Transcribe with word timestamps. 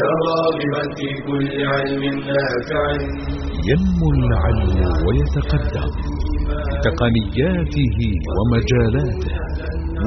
يا 0.00 0.10
راغبا 0.28 0.82
في 0.96 1.08
كل 1.26 1.50
علم 1.72 2.02
نافع. 2.28 2.84
ينمو 3.70 4.08
العلم 4.18 4.80
ويتقدم 5.06 5.90
بتقنياته 6.72 7.98
ومجالاته 8.36 9.34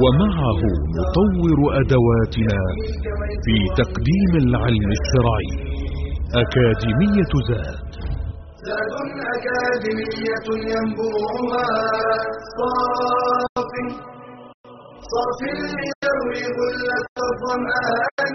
ومعه 0.02 0.60
نطور 0.98 1.58
أدواتنا 1.80 2.60
في 3.44 3.56
تقديم 3.80 4.32
العلم 4.44 4.88
الشرعي. 4.98 5.50
أكاديمية 6.42 7.32
زاد 7.48 7.90
زاد 8.68 8.94
أكاديمية 9.36 10.46
ينبوعها. 10.72 11.66
صافي. 12.58 13.84
صافي 15.12 15.52
ليروي 15.78 16.42
غلة 16.58 17.06
الظمآن 17.28 18.34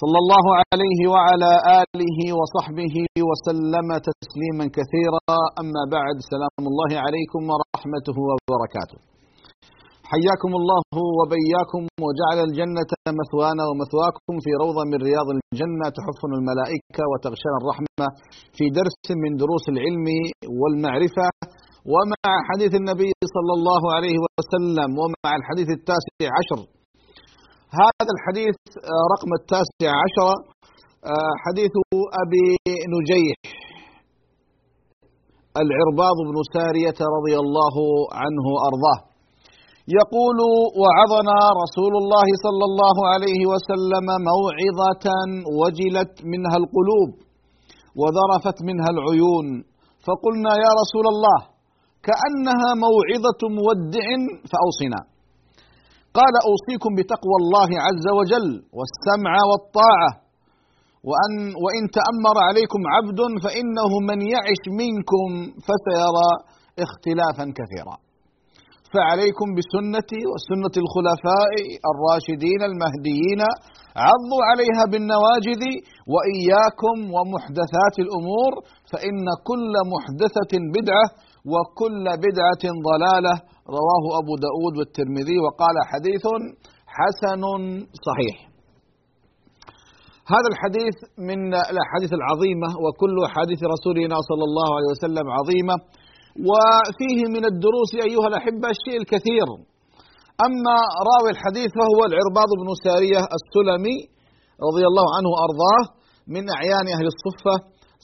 صلى 0.00 0.18
الله 0.22 0.46
عليه 0.60 1.00
وعلى 1.14 1.52
آله 1.80 2.18
وصحبه 2.38 2.94
وسلم 3.28 3.88
تسليما 4.08 4.64
كثيرا. 4.76 5.36
أما 5.62 5.82
بعد 5.96 6.16
سلام 6.32 6.62
الله 6.70 6.90
عليكم 7.04 7.42
ورحمته 7.52 8.16
وبركاته. 8.28 8.98
حياكم 10.12 10.52
الله 10.60 10.82
وبياكم 11.18 11.82
وجعل 12.06 12.38
الجنة 12.48 12.90
مثوانا 13.20 13.62
ومثواكم 13.68 14.34
في 14.44 14.50
روضة 14.62 14.82
من 14.90 14.98
رياض 15.08 15.28
الجنة 15.36 15.86
تحفنا 15.98 16.34
الملائكة 16.40 17.02
وتغشانا 17.10 17.58
الرحمة 17.62 18.06
في 18.56 18.64
درس 18.78 19.04
من 19.22 19.30
دروس 19.42 19.64
العلم 19.74 20.06
والمعرفة. 20.60 21.26
ومع 21.94 22.24
حديث 22.48 22.72
النبي 22.80 23.10
صلى 23.36 23.52
الله 23.58 23.82
عليه 23.96 24.16
وسلم 24.24 24.90
ومع 25.00 25.30
الحديث 25.40 25.68
التاسع 25.78 26.28
عشر 26.38 26.60
هذا 27.82 28.10
الحديث 28.16 28.58
رقم 29.14 29.30
التاسع 29.40 29.90
عشر 30.04 30.28
حديث 31.44 31.74
أبي 32.22 32.46
نجيح 32.94 33.36
العرباض 35.64 36.16
بن 36.28 36.36
سارية 36.56 36.98
رضي 37.16 37.34
الله 37.44 37.76
عنه 38.22 38.46
أرضاه 38.70 39.00
يقول 40.00 40.38
وعظنا 40.82 41.38
رسول 41.62 41.92
الله 42.02 42.28
صلى 42.44 42.64
الله 42.70 42.96
عليه 43.12 43.40
وسلم 43.52 44.06
موعظة 44.30 45.06
وجلت 45.60 46.14
منها 46.32 46.56
القلوب 46.62 47.10
وذرفت 48.00 48.58
منها 48.68 48.88
العيون. 48.94 49.46
فقلنا 50.06 50.52
يا 50.64 50.70
رسول 50.82 51.06
الله 51.14 51.38
كأنها 52.08 52.70
موعظة 52.86 53.40
مودع 53.58 54.06
فأوصنا. 54.50 55.00
قال 56.18 56.34
أوصيكم 56.50 56.90
بتقوى 56.98 57.36
الله 57.42 57.70
عز 57.86 58.06
وجل 58.18 58.48
والسمع 58.78 59.34
والطاعة 59.50 60.10
وأن 61.08 61.32
وإن 61.64 61.82
تأمر 61.98 62.36
عليكم 62.48 62.80
عبد 62.94 63.20
فإنه 63.44 63.90
من 64.10 64.18
يعش 64.34 64.62
منكم 64.82 65.28
فسيرى 65.66 66.30
اختلافا 66.84 67.44
كثيرا. 67.58 67.96
فعليكم 68.94 69.46
بسنتي 69.58 70.20
وسنة 70.32 70.74
الخلفاء 70.84 71.52
الراشدين 71.92 72.60
المهديين 72.70 73.40
عضوا 74.06 74.42
عليها 74.50 74.84
بالنواجذ 74.92 75.62
وإياكم 76.14 76.96
ومحدثات 77.14 77.94
الأمور 78.04 78.52
فإن 78.92 79.24
كل 79.48 79.72
محدثة 79.94 80.52
بدعة 80.76 81.06
وكل 81.52 82.04
بدعة 82.26 82.64
ضلالة 82.88 83.34
رواه 83.68 84.04
أبو 84.20 84.32
داود 84.46 84.74
والترمذي 84.78 85.38
وقال 85.44 85.76
حديث 85.92 86.24
حسن 86.96 87.42
صحيح. 88.08 88.36
هذا 90.34 90.48
الحديث 90.52 90.96
من 91.28 91.40
الأحاديث 91.72 92.12
العظيمة 92.20 92.68
وكل 92.84 93.16
حديث 93.36 93.60
رسولنا 93.74 94.16
صلى 94.30 94.44
الله 94.48 94.68
عليه 94.76 94.90
وسلم 94.94 95.26
عظيمة 95.38 95.76
وفيه 96.48 97.20
من 97.34 97.44
الدروس 97.50 97.92
أيها 98.08 98.26
الأحبة 98.32 98.68
الشيء 98.76 98.96
الكثير. 99.02 99.48
أما 100.46 100.76
راوي 101.10 101.30
الحديث 101.36 101.70
فهو 101.80 102.00
العرباض 102.10 102.50
بن 102.60 102.68
سارية 102.86 103.22
السلمي 103.38 103.98
رضي 104.68 104.84
الله 104.90 105.06
عنه 105.16 105.30
أرضاه 105.46 105.84
من 106.34 106.44
أعيان 106.56 106.86
أهل 106.96 107.06
الصفة 107.14 107.56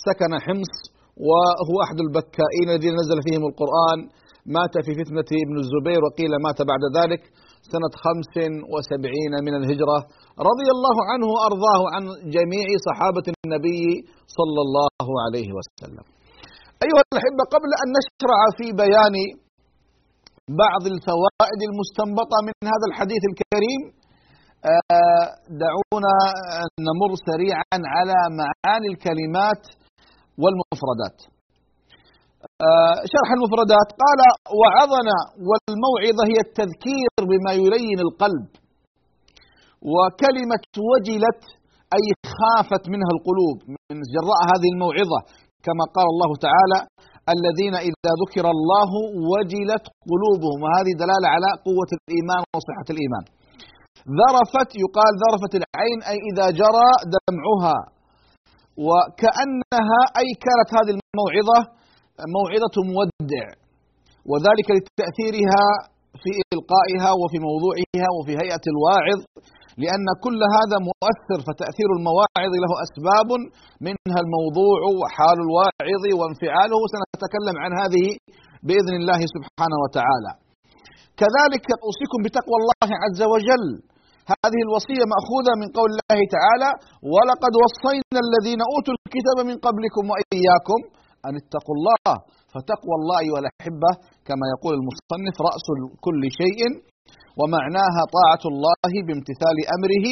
سكن 0.07 0.33
حمص 0.47 0.75
وهو 1.29 1.77
أحد 1.87 1.99
البكائين 2.07 2.67
الذين 2.75 2.95
نزل 3.03 3.19
فيهم 3.27 3.43
القرآن 3.51 3.99
مات 4.57 4.75
في 4.87 4.93
فتنة 5.01 5.31
ابن 5.45 5.57
الزبير 5.65 6.01
وقيل 6.07 6.33
مات 6.47 6.59
بعد 6.71 6.83
ذلك 6.99 7.23
سنة 7.73 7.93
خمس 8.05 8.35
وسبعين 8.73 9.35
من 9.47 9.55
الهجرة. 9.61 9.99
رضي 10.51 10.69
الله 10.77 10.97
عنه 11.11 11.27
وأرضاه 11.35 11.83
عن 11.95 12.05
جميع 12.37 12.67
صحابة 12.89 13.27
النبي 13.37 13.85
صلى 14.39 14.61
الله 14.67 15.07
عليه 15.25 15.49
وسلم. 15.57 16.05
أيها 16.87 17.03
الأحبة 17.13 17.43
قبل 17.55 17.71
أن 17.83 17.89
نشرع 17.99 18.41
في 18.59 18.67
بيان 18.83 19.17
بعض 20.63 20.83
الفوائد 20.95 21.61
المستنبطة 21.71 22.37
من 22.47 22.55
هذا 22.73 22.87
الحديث 22.91 23.23
الكريم 23.31 23.81
دعونا 25.63 26.15
نمر 26.89 27.11
سريعا 27.29 27.79
على 27.95 28.19
معاني 28.41 28.89
الكلمات 28.93 29.63
والمفردات. 30.43 31.19
شرح 33.13 33.29
المفردات. 33.37 33.89
قال 34.03 34.21
وعظنا 34.61 35.19
والموعظة 35.49 36.23
هي 36.31 36.39
التذكير 36.47 37.13
بما 37.31 37.53
يلين 37.63 37.99
القلب. 38.07 38.49
وكلمة 39.95 40.67
وجلت 40.91 41.43
أي 41.97 42.07
خافت 42.41 42.85
منها 42.95 43.11
القلوب 43.17 43.57
من 43.91 43.97
جراء 44.15 44.41
هذه 44.53 44.69
الموعظة. 44.75 45.21
كما 45.67 45.85
قال 45.97 46.07
الله 46.15 46.31
تعالى 46.47 46.79
الذين 47.35 47.75
إذا 47.89 48.13
ذكر 48.23 48.45
الله 48.57 48.91
وجلت 49.33 49.85
قلوبهم. 50.11 50.59
وهذه 50.65 50.93
دلالة 51.03 51.29
على 51.35 51.49
قوة 51.67 51.91
الإيمان 51.99 52.43
وصحة 52.57 52.89
الإيمان. 52.95 53.25
ذرفت 54.19 54.71
يقال 54.85 55.13
ذرفت 55.23 55.53
العين 55.61 55.99
أي 56.11 56.17
إذا 56.31 56.47
جرى 56.61 56.89
دمعها. 57.15 57.79
وكأنها 58.89 60.01
أي 60.21 60.29
كانت 60.45 60.69
هذه 60.79 60.93
الموعظة 60.97 61.59
موعظة 62.37 62.77
مودع 62.95 63.47
وذلك 64.31 64.69
لتأثيرها 64.77 65.65
في 66.23 66.31
إلقائها 66.55 67.11
وفي 67.21 67.39
موضوعها 67.49 68.09
وفي 68.17 68.33
هيئة 68.43 68.65
الواعظ 68.73 69.21
لأن 69.83 70.07
كل 70.25 70.41
هذا 70.57 70.77
مؤثر 70.91 71.39
فتأثير 71.49 71.89
المواعظ 71.99 72.53
له 72.65 72.73
أسباب 72.87 73.29
منها 73.87 74.19
الموضوع 74.25 74.79
وحال 75.01 75.39
الواعظ 75.47 76.05
وانفعاله 76.19 76.81
سنتكلم 76.95 77.57
عن 77.63 77.73
هذه 77.81 78.07
بإذن 78.67 78.95
الله 79.01 79.21
سبحانه 79.35 79.79
وتعالى. 79.85 80.33
كذلك 81.21 81.67
أوصيكم 81.87 82.19
بتقوى 82.25 82.57
الله 82.63 82.89
عز 83.05 83.21
وجل. 83.33 83.67
هذه 84.33 84.61
الوصية 84.67 85.03
مأخوذة 85.13 85.53
من 85.63 85.69
قول 85.79 85.89
الله 85.95 86.19
تعالى 86.37 86.71
ولقد 87.15 87.53
وصينا 87.63 88.21
الذين 88.27 88.61
أوتوا 88.73 88.95
الكتاب 88.99 89.39
من 89.51 89.57
قبلكم 89.67 90.05
وإياكم 90.13 90.81
أن 91.27 91.35
اتقوا 91.43 91.75
الله 91.79 92.13
فتقوى 92.53 92.95
الله 93.01 93.17
أيها 93.25 93.41
الأحبة 93.45 93.91
كما 94.29 94.45
يقول 94.55 94.73
المصنف 94.79 95.37
رأس 95.49 95.67
كل 96.07 96.23
شيء 96.41 96.61
ومعناها 97.41 98.03
طاعة 98.17 98.45
الله 98.53 98.91
بامتثال 99.07 99.57
أمره 99.77 100.07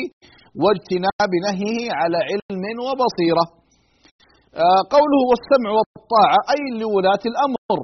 واجتناب 0.62 1.30
نهيه 1.46 1.80
على 2.00 2.18
علم 2.30 2.64
وبصيرة. 2.86 3.44
قوله 4.94 5.20
والسمع 5.30 5.70
والطاعة 5.78 6.38
أي 6.54 6.60
لولاة 6.82 7.24
الأمر. 7.32 7.78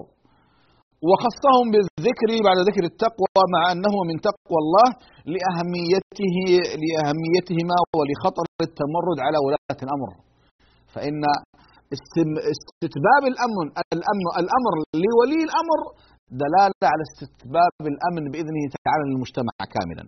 وخصهم 1.09 1.67
بالذكر 1.73 2.31
بعد 2.47 2.59
ذكر 2.69 2.85
التقوى 2.93 3.43
مع 3.55 3.62
أنه 3.73 3.94
من 4.09 4.17
تقوى 4.29 4.59
الله 4.65 4.88
لأهميته 5.35 6.37
لأهميتهما 6.82 7.79
ولخطر 7.97 8.47
التمرد 8.69 9.19
على 9.27 9.38
ولاة 9.47 9.81
الأمر. 9.87 10.11
فإن 10.94 11.23
استتباب 12.52 13.23
الأمر 13.32 13.64
الأمر 13.96 14.26
الأمر 14.43 14.73
لولي 15.05 15.41
الأمر 15.49 15.79
دلالة 16.43 16.82
على 16.93 17.02
استتباب 17.08 17.82
الأمن 17.93 18.25
بإذنه 18.32 18.64
تعالى 18.76 19.05
للمجتمع 19.08 19.55
كاملا. 19.75 20.05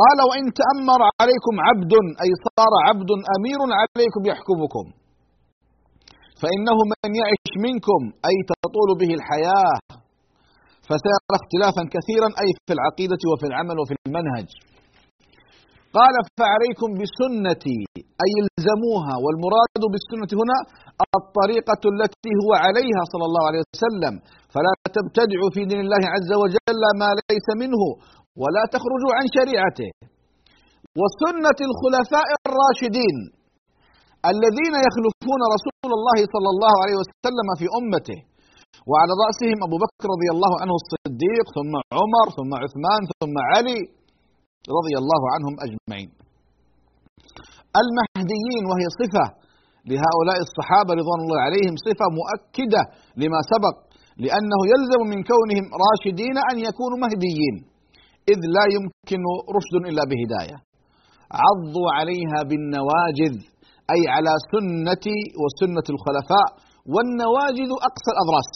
قال 0.00 0.18
وإن 0.30 0.44
تأمر 0.60 1.00
عليكم 1.20 1.54
عبد 1.68 1.92
أي 2.24 2.30
صار 2.46 2.72
عبد 2.88 3.10
أمير 3.36 3.60
عليكم 3.80 4.22
يحكمكم. 4.32 4.86
فإنه 6.40 6.78
من 6.92 7.10
يعش 7.20 7.52
منكم 7.66 8.00
أي 8.28 8.36
تطول 8.50 8.90
به 9.00 9.10
الحياة. 9.18 9.74
فسيرى 10.88 11.32
اختلافا 11.40 11.82
كثيرا 11.94 12.28
أي 12.42 12.48
في 12.66 12.72
العقيدة 12.78 13.22
وفي 13.30 13.46
العمل 13.50 13.76
وفي 13.80 13.94
المنهج. 14.06 14.48
قال 15.96 16.14
فعليكم 16.40 16.88
بسنتي 17.00 17.78
أي 18.24 18.34
الزموها 18.46 19.14
والمراد 19.24 19.82
بالسنة 19.92 20.30
هنا 20.40 20.58
الطريقة 21.20 21.82
التي 21.94 22.32
هو 22.42 22.50
عليها 22.64 23.02
صلى 23.12 23.24
الله 23.28 23.44
عليه 23.48 23.62
وسلم. 23.64 24.14
فلا 24.54 24.72
تبتدعوا 24.96 25.50
في 25.54 25.62
دين 25.70 25.80
الله 25.86 26.02
عز 26.14 26.30
وجل 26.42 26.82
ما 27.00 27.10
ليس 27.20 27.48
منه 27.62 27.82
ولا 28.42 28.62
تخرجوا 28.74 29.12
عن 29.18 29.26
شريعته. 29.36 29.90
وسنة 31.00 31.58
الخلفاء 31.68 32.28
الراشدين 32.48 33.16
الذين 34.32 34.74
يخلفون 34.86 35.40
رسول 35.54 35.90
الله 35.98 36.18
صلى 36.34 36.48
الله 36.54 36.74
عليه 36.82 36.96
وسلم 37.02 37.48
في 37.60 37.66
أمته. 37.80 38.18
وعلى 38.90 39.12
رأسهم 39.24 39.58
أبو 39.66 39.76
بكر 39.84 40.06
رضي 40.14 40.28
الله 40.34 40.52
عنه 40.62 40.74
الصديق 40.82 41.46
ثم 41.56 41.72
عمر 41.98 42.26
ثم 42.38 42.50
عثمان 42.62 43.00
ثم 43.12 43.36
علي. 43.52 43.80
رضي 44.78 44.94
الله 45.02 45.22
عنهم 45.34 45.54
أجمعين. 45.66 46.10
المهديين 47.82 48.62
وهي 48.70 48.86
صفة 49.00 49.26
لهؤلاء 49.90 50.38
الصحابة 50.46 50.90
رضوان 51.00 51.20
الله 51.24 51.40
عليهم 51.46 51.74
صفة 51.86 52.06
مؤكدة 52.20 52.82
لما 53.22 53.40
سبق 53.52 53.76
لأنه 54.24 54.60
يلزم 54.72 55.00
من 55.12 55.20
كونهم 55.32 55.64
راشدين 55.84 56.36
أن 56.50 56.56
يكونوا 56.68 56.98
مهديين 57.04 57.56
إذ 58.32 58.40
لا 58.56 58.64
يمكن 58.76 59.20
رشد 59.56 59.74
إلا 59.90 60.02
بهداية. 60.10 60.56
عضوا 61.44 61.88
عليها 61.98 62.38
بالنواجذ 62.48 63.34
أي 63.94 64.00
على 64.14 64.32
سنة 64.52 65.06
وسنة 65.42 65.86
الخلفاء 65.94 66.48
والنواجذ 66.92 67.70
أقصى 67.88 68.10
الأضراس. 68.14 68.50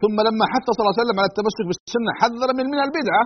ثم 0.00 0.16
لما 0.26 0.44
حث 0.52 0.66
صلى 0.74 0.82
الله 0.82 0.94
عليه 0.94 1.04
وسلم 1.04 1.18
على 1.20 1.30
التمسك 1.32 1.60
بالسنة 1.68 2.10
حذر 2.20 2.48
من 2.58 2.66
من 2.74 2.80
البدعة 2.86 3.22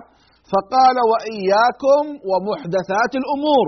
فقال 0.51 0.97
وإياكم 1.11 2.03
ومحدثات 2.29 3.11
الأمور. 3.21 3.67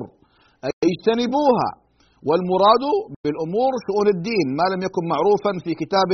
أي 0.67 0.71
اجتنبوها. 0.93 1.69
والمراد 2.27 2.83
بالأمور 3.23 3.71
شؤون 3.87 4.07
الدين 4.15 4.47
ما 4.59 4.65
لم 4.73 4.81
يكن 4.87 5.03
معروفا 5.13 5.51
في 5.65 5.71
كتاب 5.81 6.09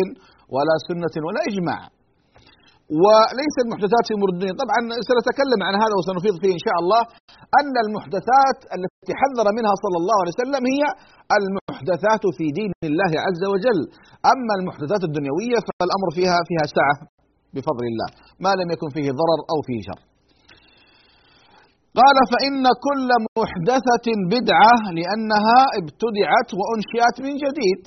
ولا 0.54 0.76
سنة 0.88 1.16
ولا 1.26 1.42
إجماع. 1.52 1.82
وليس 3.04 3.56
المحدثات 3.64 4.04
في 4.08 4.14
امور 4.18 4.30
الدنيا 4.36 4.56
طبعا 4.64 4.80
سنتكلم 5.10 5.60
عن 5.68 5.74
هذا 5.84 5.94
وسنفيض 6.00 6.36
فيه 6.42 6.52
إن 6.58 6.64
شاء 6.68 6.78
الله. 6.84 7.02
أن 7.60 7.76
المحدثات 7.86 8.58
التي 8.76 9.14
حذر 9.22 9.48
منها 9.58 9.74
صلى 9.84 9.98
الله 10.02 10.18
عليه 10.22 10.34
وسلم 10.36 10.64
هي 10.74 10.84
المحدثات 11.40 12.24
في 12.38 12.46
دين 12.60 12.72
الله 12.92 13.12
عز 13.26 13.44
وجل. 13.54 13.80
أما 14.34 14.54
المحدثات 14.60 15.02
الدنيوية 15.10 15.60
فالأمر 15.68 16.08
فيها 16.18 16.38
فيها 16.50 16.66
سعة 16.78 16.96
بفضل 17.54 17.86
الله. 17.92 18.10
ما 18.46 18.52
لم 18.60 18.68
يكن 18.76 18.90
فيه 18.96 19.08
ضرر 19.22 19.40
أو 19.54 19.60
فيه 19.68 19.80
شر. 19.88 20.00
قال 22.00 22.18
فإن 22.34 22.64
كل 22.88 23.10
محدثة 23.40 24.08
بدعة 24.36 24.76
لأنها 24.98 25.60
ابتدعت 25.80 26.50
وأنشئت 26.60 27.18
من 27.26 27.34
جديد. 27.46 27.82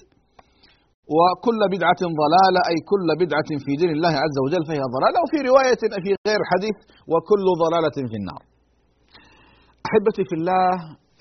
وكل 1.17 1.61
بدعة 1.75 2.03
ضلالة 2.23 2.61
أي 2.71 2.79
كل 2.93 3.09
بدعة 3.23 3.51
في 3.65 3.73
دين 3.81 3.91
الله 3.97 4.15
عز 4.25 4.37
وجل 4.45 4.63
فهي 4.69 4.83
ضلالة 4.97 5.19
وفي 5.25 5.39
رواية 5.51 5.83
في 6.05 6.11
غير 6.29 6.41
حديث 6.53 6.77
وكل 7.13 7.47
ضلالة 7.65 7.97
في 8.11 8.17
النار. 8.21 8.43
أحبتي 9.87 10.23
في 10.29 10.35
الله 10.41 10.69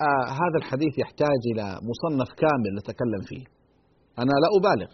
آه 0.08 0.26
هذا 0.40 0.56
الحديث 0.62 0.92
يحتاج 1.02 1.40
إلى 1.52 1.66
مصنف 1.90 2.28
كامل 2.42 2.70
نتكلم 2.78 3.22
فيه. 3.28 3.44
أنا 4.22 4.34
لا 4.42 4.48
أبالغ. 4.58 4.90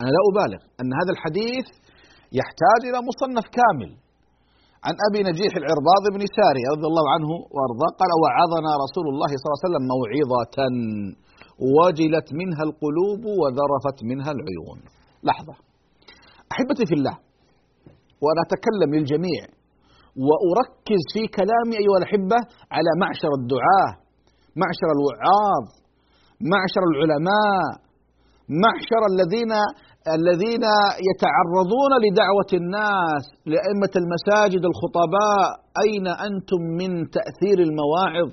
أنا 0.00 0.10
لا 0.16 0.22
أبالغ 0.30 0.60
أن 0.80 0.90
هذا 1.00 1.12
الحديث 1.16 1.66
يحتاج 2.40 2.80
إلى 2.88 2.98
مصنف 3.08 3.46
كامل. 3.58 3.90
عن 4.86 4.94
أبي 5.08 5.20
نجيح 5.30 5.52
العرباض 5.62 6.02
بن 6.14 6.22
ساري 6.38 6.62
رضي 6.74 6.86
الله 6.90 7.06
عنه 7.14 7.30
وأرضاه 7.54 7.90
قال 8.00 8.10
وعظنا 8.22 8.70
رسول 8.84 9.06
الله 9.12 9.30
صلى 9.38 9.46
الله 9.48 9.58
عليه 9.60 9.68
وسلم 9.68 9.84
موعظة 9.94 10.56
وجلت 11.76 12.28
منها 12.40 12.62
القلوب 12.68 13.22
وذرفت 13.40 13.98
منها 14.10 14.30
العيون. 14.36 14.78
لحظة. 15.28 15.54
أحبتي 16.52 16.84
في 16.90 16.94
الله 16.98 17.16
وأنا 18.22 18.42
أتكلم 18.46 18.90
للجميع 18.96 19.42
وأركز 20.26 21.02
في 21.14 21.22
كلامي 21.38 21.74
أيها 21.82 21.98
الأحبة 22.00 22.38
على 22.76 22.90
معشر 23.02 23.32
الدعاة، 23.40 23.90
معشر 24.62 24.88
الوعاظ، 24.96 25.64
معشر 26.52 26.82
العلماء، 26.90 27.66
معشر 28.64 29.02
الذين 29.12 29.52
الذين 30.14 30.64
يتعرضون 31.08 31.92
لدعوة 32.04 32.50
الناس 32.60 33.24
لأئمة 33.52 33.92
المساجد 34.02 34.62
الخطباء 34.70 35.44
أين 35.84 36.06
أنتم 36.28 36.60
من 36.80 36.90
تأثير 37.16 37.58
المواعظ؟ 37.68 38.30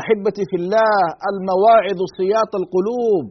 أحبتي 0.00 0.42
في 0.50 0.56
الله 0.62 0.96
المواعظ 1.32 1.98
صياط 2.18 2.52
القلوب 2.62 3.26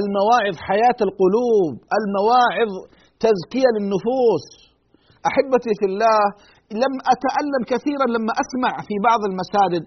المواعظ 0.00 0.54
حياة 0.68 0.98
القلوب 1.08 1.72
المواعظ 1.98 2.70
تزكية 3.24 3.68
للنفوس. 3.76 4.46
أحبتي 5.28 5.72
في 5.80 5.86
الله 5.90 6.20
لم 6.82 6.94
أتألم 7.14 7.62
كثيرا 7.72 8.06
لما 8.14 8.32
أسمع 8.44 8.72
في 8.88 8.94
بعض 9.08 9.20
المساجد 9.30 9.84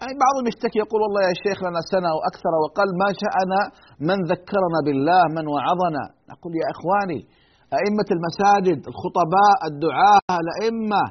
يعني 0.00 0.14
بعضهم 0.24 0.44
يشتكي 0.50 0.78
يقول 0.84 1.00
والله 1.02 1.22
يا 1.28 1.34
شيخ 1.44 1.58
لنا 1.66 1.80
سنة 1.92 2.08
أو 2.14 2.18
أكثر 2.30 2.52
وقال 2.62 2.88
ما 3.02 3.08
شأنا 3.22 3.60
من 4.08 4.18
ذكرنا 4.32 4.78
بالله 4.86 5.22
من 5.36 5.44
وعظنا. 5.54 6.04
نقول 6.32 6.52
يا 6.62 6.66
إخواني 6.74 7.20
أئمة 7.78 8.08
المساجد 8.16 8.78
الخطباء 8.90 9.58
الدعاة 9.70 10.32
الأئمة 10.44 11.02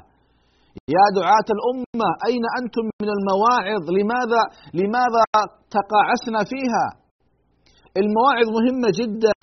يا 0.96 1.06
دعاة 1.20 1.48
الأمة 1.58 2.10
أين 2.30 2.44
أنتم 2.60 2.86
من 3.02 3.10
المواعظ؟ 3.18 3.84
لماذا 3.98 4.42
لماذا 4.80 5.24
تقاعسنا 5.78 6.42
فيها؟ 6.52 6.86
المواعظ 8.02 8.48
مهمة 8.58 8.90
جدا. 9.02 9.42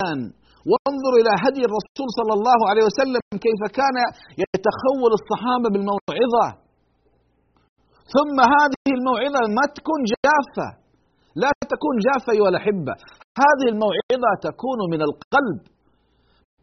وانظر 0.71 1.13
إلى 1.21 1.31
هدي 1.43 1.61
الرسول 1.69 2.07
صلى 2.19 2.33
الله 2.37 2.59
عليه 2.69 2.83
وسلم 2.89 3.23
كيف 3.45 3.61
كان 3.79 3.97
يتخول 4.43 5.11
الصحابة 5.19 5.67
بالموعظة. 5.73 6.47
ثم 8.13 8.37
هذه 8.55 8.89
الموعظة 8.97 9.41
ما 9.57 9.65
تكون 9.77 9.99
جافة. 10.13 10.67
لا 11.43 11.51
تكون 11.73 11.95
جافة 12.07 12.29
أيها 12.35 12.49
الأحبة. 12.53 12.93
هذه 13.43 13.67
الموعظة 13.73 14.31
تكون 14.47 14.79
من 14.93 15.01
القلب. 15.07 15.59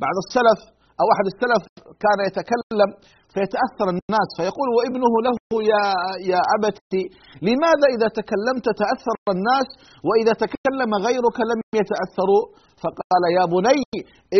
بعض 0.04 0.16
السلف 0.25 0.61
أو 1.00 1.06
أحد 1.14 1.26
السلف 1.32 1.62
كان 2.04 2.18
يتكلم 2.28 2.90
فيتأثر 3.34 3.87
الناس 3.94 4.28
فيقول 4.38 4.68
وابنه 4.76 5.12
له 5.26 5.37
يا 5.72 5.84
يا 6.32 6.40
أبتي 6.56 7.02
لماذا 7.49 7.87
إذا 7.96 8.08
تكلمت 8.20 8.66
تأثر 8.82 9.16
الناس 9.37 9.68
وإذا 10.08 10.32
تكلم 10.44 10.90
غيرك 11.06 11.37
لم 11.50 11.61
يتأثروا؟ 11.80 12.44
فقال 12.82 13.22
يا 13.38 13.44
بني 13.54 13.82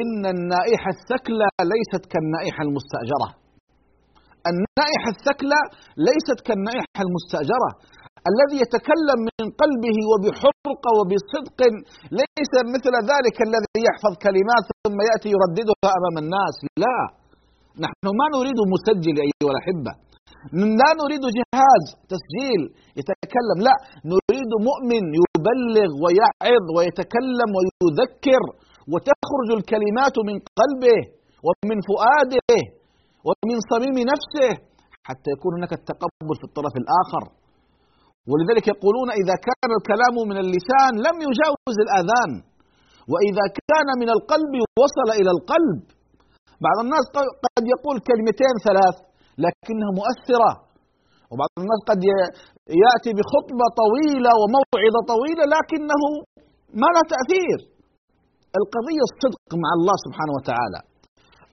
إن 0.01 0.23
النائحة 0.35 0.91
الثكلى 0.97 1.49
ليست 1.73 2.03
كالنائحة 2.13 2.61
المستأجرة. 2.67 3.29
النائحة 4.51 5.09
الثكلى 5.17 5.61
ليست 6.09 6.39
كالنائحة 6.47 7.01
المستأجرة. 7.07 7.71
الذي 8.31 8.57
يتكلم 8.65 9.19
من 9.29 9.47
قلبه 9.63 9.97
وبحرقة 10.11 10.91
وبصدق 10.99 11.59
ليس 12.21 12.53
مثل 12.75 12.95
ذلك 13.13 13.37
الذي 13.49 13.81
يحفظ 13.89 14.13
كلمات 14.27 14.65
ثم 14.83 14.99
يأتي 15.11 15.29
يرددها 15.37 15.91
أمام 15.99 16.17
الناس. 16.25 16.57
لا. 16.85 16.99
نحن 17.85 18.05
ما 18.19 18.27
نريد 18.37 18.59
مسجل 18.75 19.17
أيها 19.27 19.51
الأحبة. 19.55 19.93
لا 20.81 20.91
نريد 21.01 21.25
جهاز 21.39 21.85
تسجيل 22.13 22.63
يتكلم. 22.99 23.59
لا. 23.67 23.77
نريد 24.13 24.51
مؤمن 24.69 25.05
يبلغ 25.23 25.91
ويعظ 26.03 26.67
ويتكلم 26.77 27.51
ويذكر 27.57 28.43
وتخرج 28.93 29.49
الكلمات 29.59 30.17
من 30.29 30.37
قلبه 30.61 31.01
ومن 31.47 31.79
فؤاده. 31.89 32.82
ومن 33.27 33.59
صميم 33.73 33.97
نفسه 34.13 34.51
حتى 35.09 35.29
يكون 35.35 35.53
هناك 35.59 35.73
التقبل 35.81 36.35
في 36.41 36.45
الطرف 36.49 36.75
الآخر. 36.83 37.23
ولذلك 38.31 38.65
يقولون 38.75 39.09
إذا 39.21 39.37
كان 39.49 39.71
الكلام 39.79 40.15
من 40.31 40.37
اللسان 40.45 40.93
لم 41.07 41.17
يجاوز 41.29 41.77
الآذان 41.87 42.33
وإذا 43.13 43.45
كان 43.71 43.89
من 44.03 44.09
القلب 44.17 44.53
وصل 44.83 45.09
إلى 45.21 45.31
القلب. 45.37 45.81
بعض 46.67 46.79
الناس 46.85 47.05
قد 47.57 47.65
يقول 47.75 47.97
كلمتين 48.11 48.55
ثلاث 48.69 48.97
لكنها 49.45 49.91
مؤثرة. 50.01 50.53
وبعض 51.31 51.51
الناس 51.63 51.81
قد 51.91 52.01
يأتي 52.85 53.11
بخطبة 53.19 53.67
طويلة 53.83 54.31
وموعظة 54.41 55.01
طويلة 55.13 55.45
لكنه 55.55 56.03
ما 56.81 56.89
له 56.95 57.03
تأثير. 57.15 57.59
القضية 58.61 59.05
الصدق 59.11 59.51
مع 59.63 59.71
الله 59.79 59.97
سبحانه 60.05 60.33
وتعالى. 60.39 60.81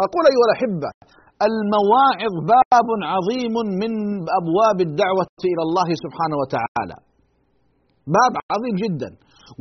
أقول 0.05 0.23
أيها 0.31 0.45
الأحبة 0.49 0.89
المواعظ 1.47 2.33
باب 2.53 2.87
عظيم 3.13 3.55
من 3.81 3.91
أبواب 4.39 4.77
الدعوة 4.87 5.31
إلى 5.51 5.63
الله 5.67 5.89
سبحانه 6.03 6.37
وتعالى. 6.41 6.97
باب 8.17 8.33
عظيم 8.51 8.75
جدا 8.83 9.09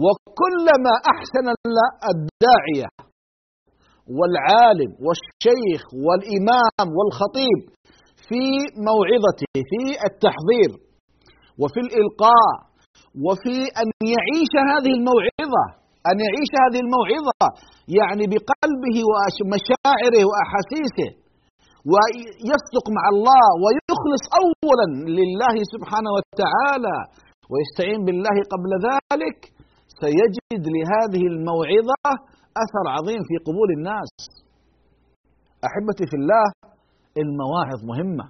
وكلما 0.04 0.94
أحسن 1.14 1.46
الداعية 2.12 2.88
والعالم 4.18 4.90
والشيخ 5.04 5.82
والإمام 6.06 6.86
والخطيب 6.96 7.60
في 8.28 8.42
موعظته 8.88 9.52
في 9.70 9.82
التحضير 10.08 10.70
وفي 11.60 11.80
الإلقاء 11.86 12.54
وفي 13.26 13.56
أن 13.82 13.88
يعيش 14.14 14.52
هذه 14.72 14.92
الموعظة 14.98 15.64
أن 16.10 16.16
يعيش 16.26 16.52
هذه 16.64 16.80
الموعظة 16.86 17.46
يعني 17.98 18.24
بقلبه 18.32 18.96
ومشاعره 19.10 20.22
وأحاسيسه 20.30 21.10
ويصدق 21.92 22.86
مع 22.96 23.04
الله 23.14 23.44
ويخلص 23.62 24.24
اولا 24.42 24.88
لله 25.18 25.54
سبحانه 25.74 26.10
وتعالى 26.16 26.96
ويستعين 27.50 28.00
بالله 28.06 28.36
قبل 28.52 28.70
ذلك 28.88 29.38
سيجد 30.02 30.64
لهذه 30.76 31.22
الموعظة 31.32 32.04
أثر 32.64 32.84
عظيم 32.96 33.20
في 33.28 33.34
قبول 33.46 33.68
الناس. 33.78 34.12
أحبتي 35.68 36.04
في 36.10 36.16
الله 36.20 36.46
المواعظ 37.22 37.80
مهمة 37.90 38.26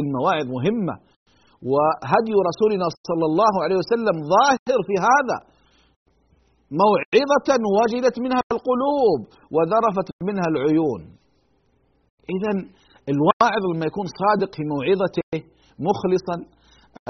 المواعظ 0.00 0.46
مهمة. 0.56 0.94
وهدي 1.72 2.34
رسولنا 2.50 2.86
صلى 3.08 3.26
الله 3.30 3.52
عليه 3.64 3.76
وسلم 3.82 4.16
ظاهر 4.34 4.78
في 4.88 4.94
هذا. 5.08 5.38
موعظة 6.82 7.48
وجلت 7.78 8.16
منها 8.24 8.42
القلوب 8.54 9.20
وذرفت 9.54 10.08
منها 10.28 10.46
العيون. 10.52 11.17
إذا 12.36 12.52
الواعظ 13.12 13.62
لما 13.72 13.86
يكون 13.90 14.06
صادق 14.22 14.50
في 14.56 14.62
موعظته 14.72 15.32
مخلصا 15.88 16.36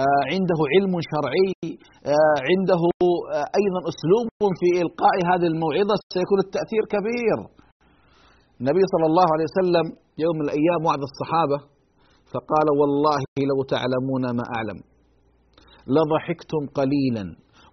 آه 0.04 0.22
عنده 0.32 0.58
علم 0.75 0.94
شرعي 1.12 1.52
آه 2.14 2.37
عنده 2.48 2.82
آه 3.37 3.46
أيضا 3.60 3.80
أسلوب 3.92 4.52
في 4.60 4.68
إلقاء 4.82 5.16
هذه 5.30 5.46
الموعظة 5.52 5.94
سيكون 6.16 6.38
التأثير 6.46 6.82
كبير. 6.94 7.38
النبي 8.60 8.84
صلى 8.92 9.06
الله 9.10 9.26
عليه 9.34 9.46
وسلم 9.50 9.87
يوم 10.25 10.34
من 10.38 10.44
الأيام 10.48 10.80
وعد 10.87 11.02
الصحابة 11.10 11.58
فقال 12.32 12.66
والله 12.80 13.20
لو 13.50 13.58
تعلمون 13.75 14.25
ما 14.38 14.44
أعلم 14.56 14.78
لضحكتم 15.96 16.62
قليلا 16.78 17.25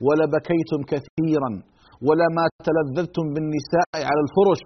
ولبكيتم 0.05 0.79
كثيرا 0.91 1.51
ولما 2.07 2.43
تلذذتم 2.67 3.25
بالنساء 3.33 3.89
على 4.09 4.21
الفرش 4.25 4.63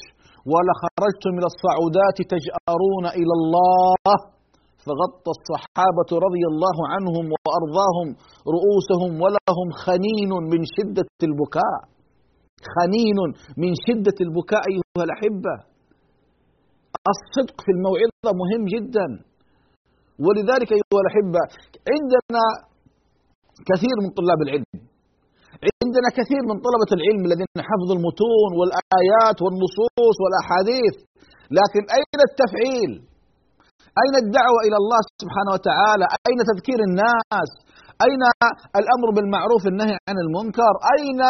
ولخرجتم 0.51 1.31
إلى 1.39 1.47
الصعودات 1.53 2.17
تجأرون 2.33 3.05
إلى 3.19 3.33
الله. 3.39 4.15
فغطى 4.85 5.31
الصحابة 5.37 6.09
رضي 6.25 6.43
الله 6.51 6.77
عنهم 6.93 7.25
وأرضاهم 7.33 8.07
رؤوسهم 8.55 9.11
ولهم 9.23 9.67
خنين 9.85 10.31
من 10.51 10.61
شدة 10.75 11.09
البكاء. 11.29 11.79
خنين 12.75 13.19
من 13.63 13.71
شدة 13.85 14.17
البكاء 14.25 14.63
أيها 14.71 15.03
الأحبة. 15.07 15.53
الصدق 17.13 17.57
في 17.65 17.71
الموعظة 17.75 18.29
مهم 18.41 18.63
جدا. 18.75 19.07
ولذلك 20.25 20.69
أيها 20.77 21.01
الأحبة 21.03 21.43
عندنا 21.91 22.43
كثير 23.69 23.95
من 24.03 24.09
طلاب 24.19 24.39
العلم 24.45 24.88
عندنا 25.67 26.09
كثير 26.19 26.41
من 26.49 26.57
طلبة 26.67 26.89
العلم 26.97 27.21
الذين 27.29 27.59
حفظوا 27.69 27.95
المتون 27.99 28.51
والآيات 28.59 29.37
والنصوص 29.43 30.15
والأحاديث. 30.23 30.95
لكن 31.59 31.83
أين 31.99 32.19
التفعيل؟ 32.29 32.91
أين 34.03 34.15
الدعوة 34.23 34.59
إلى 34.67 34.77
الله 34.81 35.01
سبحانه 35.21 35.51
وتعالى؟ 35.55 36.05
أين 36.29 36.39
تذكير 36.51 36.79
الناس؟ 36.89 37.49
أين 38.07 38.21
الأمر 38.81 39.07
بالمعروف 39.15 39.63
النهي 39.71 39.95
عن 40.09 40.17
المنكر؟ 40.25 40.73
أين 40.95 41.21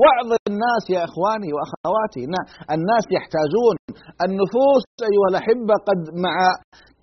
وعظ 0.00 0.30
الناس 0.50 0.84
يا 0.96 1.02
إخواني 1.08 1.50
وأخواتي؟ 1.56 2.22
الناس 2.76 3.04
يحتاجون. 3.16 3.74
النفوس 4.26 4.84
أيها 5.10 5.28
الأحبة 5.32 5.74
قد 5.88 6.00
مع 6.26 6.36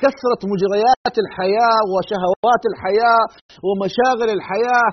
كثرة 0.04 0.42
مجريات 0.54 1.16
الحياة 1.24 1.80
وشهوات 1.94 2.64
الحياة 2.72 3.24
ومشاغل 3.68 4.30
الحياة 4.38 4.90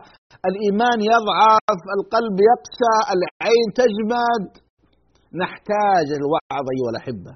الإيمان 0.49 0.99
يضعف 1.15 1.81
القلب 1.97 2.37
يقسى 2.51 2.95
العين 3.15 3.67
تجمد. 3.81 4.45
نحتاج 5.43 6.09
الوعظ 6.21 6.65
أيها 6.75 6.91
الأحبة. 6.95 7.33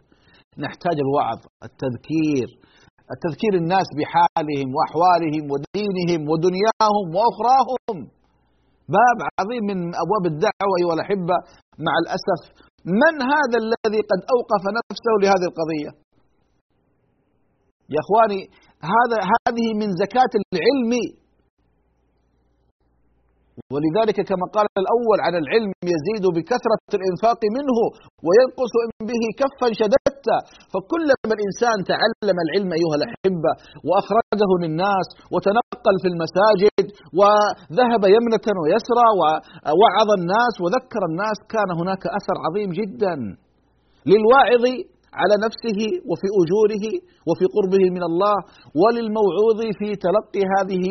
نحتاج 0.65 0.97
الوعظ 1.07 1.41
التذكير. 1.69 2.49
التذكير 3.15 3.53
الناس 3.63 3.89
بحالهم 3.99 4.69
وأحوالهم 4.77 5.45
ودينهم 5.53 6.21
ودنياهم 6.31 7.07
وأخراهم. 7.17 7.99
باب 8.97 9.19
عظيم 9.39 9.63
من 9.71 9.79
أبواب 10.03 10.25
الدعوة 10.33 10.75
أيها 10.81 10.95
الأحبة. 10.99 11.37
مع 11.87 11.95
الأسف 12.03 12.41
من 13.03 13.15
هذا 13.33 13.57
الذي 13.65 14.01
قد 14.11 14.21
أوقف 14.35 14.63
نفسه 14.79 15.13
لهذه 15.23 15.47
القضية؟ 15.51 15.91
يا 17.95 18.01
إخواني 18.05 18.41
هذا 18.95 19.19
هذه 19.33 19.67
من 19.81 19.89
زكاة 20.03 20.33
العلم. 20.41 20.93
ولذلك 23.75 24.19
كما 24.31 24.47
قال 24.57 24.67
الأول 24.83 25.19
عن 25.27 25.35
العلم 25.43 25.71
يزيد 25.95 26.25
بكثرة 26.37 26.89
الإنفاق 26.99 27.41
منه 27.57 27.79
وينقص 28.27 28.75
به 29.11 29.23
كفا 29.41 29.69
شددت. 29.81 30.29
فكلما 30.73 31.33
الإنسان 31.39 31.77
تعلم 31.93 32.37
العلم 32.47 32.71
أيها 32.79 32.97
الأحبة 33.01 33.53
وأخرجه 33.89 34.51
للناس 34.63 35.07
وتنقل 35.33 35.97
في 36.03 36.09
المساجد 36.13 36.87
وذهب 37.19 38.03
يمنة 38.17 38.47
ويسرى 38.63 39.09
ووعظ 39.19 40.09
الناس 40.21 40.55
وذكر 40.63 41.03
الناس 41.11 41.39
كان 41.55 41.69
هناك 41.81 42.03
أثر 42.19 42.37
عظيم 42.47 42.71
جدا. 42.81 43.15
للواعظ 44.11 44.65
على 45.21 45.35
نفسه 45.47 45.79
وفي 46.11 46.29
أجوره 46.41 46.85
وفي 47.29 47.45
قربه 47.57 47.85
من 47.97 48.03
الله 48.11 48.37
وللموعوظ 48.81 49.61
في 49.79 49.89
تلقي 50.07 50.43
هذه 50.55 50.85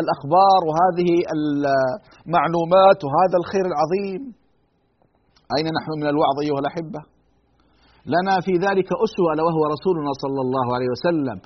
الأخبار 0.00 0.60
وهذه 0.68 1.10
المعلومات 1.36 2.98
وهذا 3.06 3.36
الخير 3.42 3.64
العظيم. 3.72 4.22
أين 5.56 5.66
نحن 5.78 5.90
من 6.00 6.08
الوعظ 6.12 6.36
أيها 6.44 6.60
الأحبة؟ 6.64 7.00
لنا 8.14 8.34
في 8.46 8.52
ذلك 8.66 8.88
أسوة 9.06 9.32
وهو 9.46 9.62
رسولنا 9.74 10.12
صلى 10.22 10.40
الله 10.46 10.66
عليه 10.76 10.90
وسلم. 10.94 11.38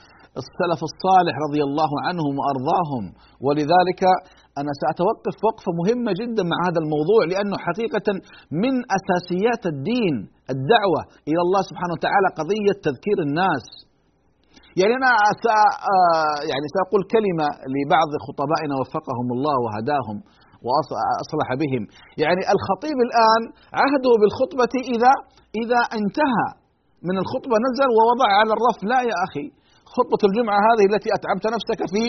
السلف 0.42 0.80
الصالح 0.90 1.34
رضي 1.46 1.62
الله 1.68 1.90
عنهم 2.06 2.34
وأرضاهم. 2.40 3.04
ولذلك 3.46 4.02
أنا 4.60 4.72
سأتوقف 4.82 5.36
وقفة 5.48 5.70
مهمة 5.80 6.12
جدا 6.20 6.42
مع 6.52 6.58
هذا 6.68 6.80
الموضوع 6.84 7.20
لأنه 7.32 7.56
حقيقة 7.66 8.08
من 8.62 8.74
أساسيات 8.98 9.62
الدين 9.72 10.14
الدعوة 10.54 11.00
إلى 11.28 11.40
الله 11.46 11.62
سبحانه 11.70 11.94
وتعالى 11.96 12.28
قضية 12.40 12.74
تذكير 12.88 13.18
الناس. 13.26 13.64
يعني 14.80 14.92
أنا 15.00 15.12
سأ 15.44 15.58
يعني 16.50 16.66
سأقول 16.76 17.02
كلمة 17.14 17.46
لبعض 17.74 18.10
خطبائنا 18.26 18.74
وفقهم 18.80 19.28
الله 19.36 19.56
وهداهم 19.64 20.16
واصلح 20.66 21.48
بهم، 21.62 21.82
يعني 22.22 22.42
الخطيب 22.54 22.98
الآن 23.06 23.42
عهده 23.80 24.12
بالخطبة 24.20 24.74
اذا 24.94 25.12
إذا 25.62 25.80
انتهى 25.98 26.48
من 27.08 27.16
الخطبة 27.22 27.56
نزل 27.66 27.88
ووضع 27.96 28.28
على 28.38 28.52
الرف، 28.56 28.78
لا 28.92 29.00
يا 29.10 29.16
أخي 29.26 29.46
خطبة 29.94 30.20
الجمعة 30.28 30.58
هذه 30.68 30.84
التي 30.90 31.08
أتعبت 31.16 31.44
نفسك 31.56 31.80
في 31.92 32.02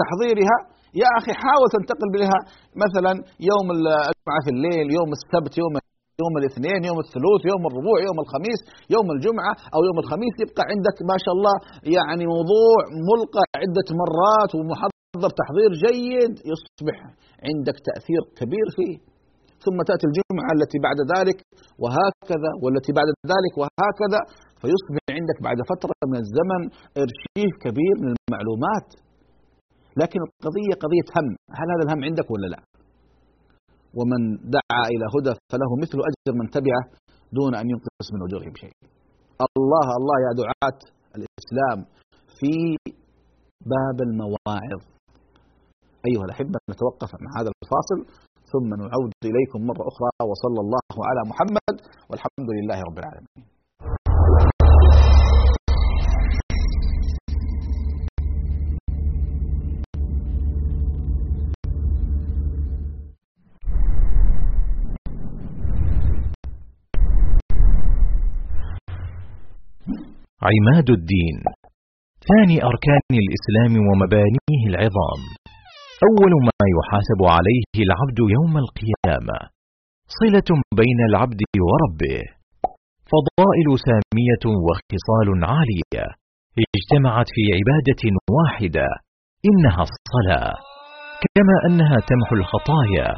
تحضيرها 0.00 0.58
يا 1.02 1.08
أخي 1.18 1.32
حاول 1.42 1.68
تنتقل 1.76 2.08
بها 2.16 2.38
مثلا 2.84 3.12
يوم 3.50 3.66
الجمعة 3.76 4.40
في 4.46 4.50
الليل، 4.54 4.86
يوم 4.98 5.10
السبت، 5.18 5.54
يوم 5.62 5.72
يوم 6.22 6.34
الاثنين، 6.40 6.80
يوم 6.90 6.98
الثلوث، 7.04 7.40
يوم 7.52 7.62
الربوع، 7.70 7.96
يوم 8.08 8.18
الخميس، 8.24 8.60
يوم 8.94 9.06
الجمعة 9.14 9.52
أو 9.74 9.80
يوم 9.88 9.98
الخميس 10.02 10.34
يبقى 10.44 10.62
عندك 10.72 10.96
ما 11.10 11.16
شاء 11.24 11.34
الله 11.36 11.54
يعني 11.96 12.24
موضوع 12.34 12.78
ملقى 13.10 13.42
عدة 13.62 13.88
مرات 14.02 14.50
ومحضر 14.58 15.30
تحضير 15.40 15.70
جيد 15.84 16.32
يصبح 16.52 16.96
عندك 17.48 17.76
تأثير 17.88 18.22
كبير 18.38 18.66
فيه. 18.76 18.96
ثم 19.64 19.78
تأتي 19.88 20.06
الجمعة 20.10 20.50
التي 20.56 20.78
بعد 20.86 20.98
ذلك 21.14 21.38
وهكذا 21.82 22.50
والتي 22.62 22.92
بعد 22.98 23.08
ذلك 23.32 23.54
وهكذا 23.60 24.20
فيصبح 24.60 25.04
عندك 25.18 25.38
بعد 25.46 25.58
فترة 25.72 25.96
من 26.10 26.18
الزمن 26.24 26.62
إرشيف 27.02 27.52
كبير 27.64 27.94
من 28.04 28.10
المعلومات 28.18 28.88
لكن 30.02 30.20
القضية 30.28 30.74
قضية 30.84 31.08
هم. 31.16 31.26
هل 31.58 31.66
هذا 31.74 31.82
الهم 31.86 32.00
عندك 32.08 32.30
ولا 32.30 32.46
لا؟ 32.54 32.60
ومن 33.98 34.20
دعا 34.56 34.82
إلى 34.94 35.04
هدى 35.14 35.34
فله 35.52 35.70
مثل 35.82 35.98
أجر 36.08 36.32
من 36.40 36.46
تبعه 36.56 36.82
دون 37.38 37.52
أن 37.60 37.66
ينقص 37.72 38.06
من 38.14 38.20
أجورهم 38.26 38.54
شيء 38.62 38.74
الله 39.58 39.86
الله 39.98 40.16
يا 40.26 40.32
دعاة 40.42 40.78
الإسلام 41.18 41.78
في 42.38 42.52
باب 43.72 43.98
المواعظ. 44.08 44.82
أيها 46.08 46.24
الأحبة 46.28 46.58
نتوقف 46.70 47.10
مع 47.24 47.30
هذا 47.40 47.50
الفاصل 47.62 47.98
ثم 48.52 48.68
نعود 48.82 49.12
إليكم 49.24 49.58
مرة 49.70 49.84
أخرى 49.92 50.10
وصلى 50.30 50.60
الله 50.64 50.94
على 51.08 51.20
محمد 51.30 51.76
والحمد 52.10 52.48
لله 52.56 52.78
رب 52.88 52.98
العالمين. 52.98 53.57
عماد 70.46 70.90
الدين. 70.90 71.38
ثاني 72.28 72.56
أركان 72.70 73.10
الإسلام 73.24 73.72
ومبانيه 73.88 74.62
العظام. 74.70 75.20
أول 76.08 76.32
ما 76.48 76.62
يحاسب 76.76 77.20
عليه 77.36 77.74
العبد 77.86 78.18
يوم 78.36 78.54
القيامة. 78.64 79.38
صلة 80.20 80.48
بين 80.80 80.98
العبد 81.10 81.40
وربه. 81.68 82.20
فضائل 83.12 83.68
سامية 83.88 84.44
وخصال 84.66 85.28
عالية. 85.52 86.04
اجتمعت 86.76 87.28
في 87.34 87.42
عبادة 87.58 88.02
واحدة. 88.36 88.88
إنها 89.48 89.82
الصلاة. 89.88 90.54
كما 91.34 91.56
أنها 91.68 91.96
تمحو 92.10 92.34
الخطايا. 92.36 93.08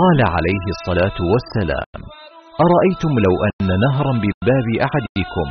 قال 0.00 0.18
عليه 0.34 0.64
الصلاة 0.74 1.18
والسلام 1.32 2.00
أرأيتم 2.66 3.12
لو 3.26 3.34
أن 3.48 3.68
نهرا 3.84 4.12
بباب 4.22 4.66
أحدكم 4.86 5.48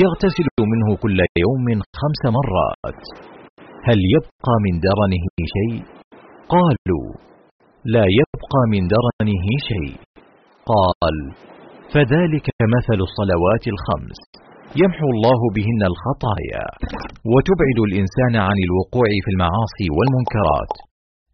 يغتسل 0.00 0.46
منه 0.72 0.88
كل 1.02 1.18
يوم 1.44 1.66
خمس 2.00 2.22
مرات. 2.36 3.02
هل 3.88 3.98
يبقى 4.14 4.54
من 4.64 4.74
درنه 4.88 5.24
شيء؟ 5.56 5.82
قالوا 6.54 7.08
لا 7.94 8.04
يبقى 8.20 8.60
من 8.72 8.82
درنه 8.94 9.46
شيء. 9.70 9.94
قال 10.72 11.16
فذلك 11.94 12.46
مثل 12.76 12.98
الصلوات 13.08 13.64
الخمس. 13.74 14.20
يمحو 14.82 15.06
الله 15.14 15.40
بهن 15.56 15.82
الخطايا 15.92 16.66
وتبعد 17.32 17.78
الإنسان 17.88 18.34
عن 18.48 18.58
الوقوع 18.66 19.08
في 19.24 19.30
المعاصي 19.34 19.86
والمنكرات. 19.96 20.72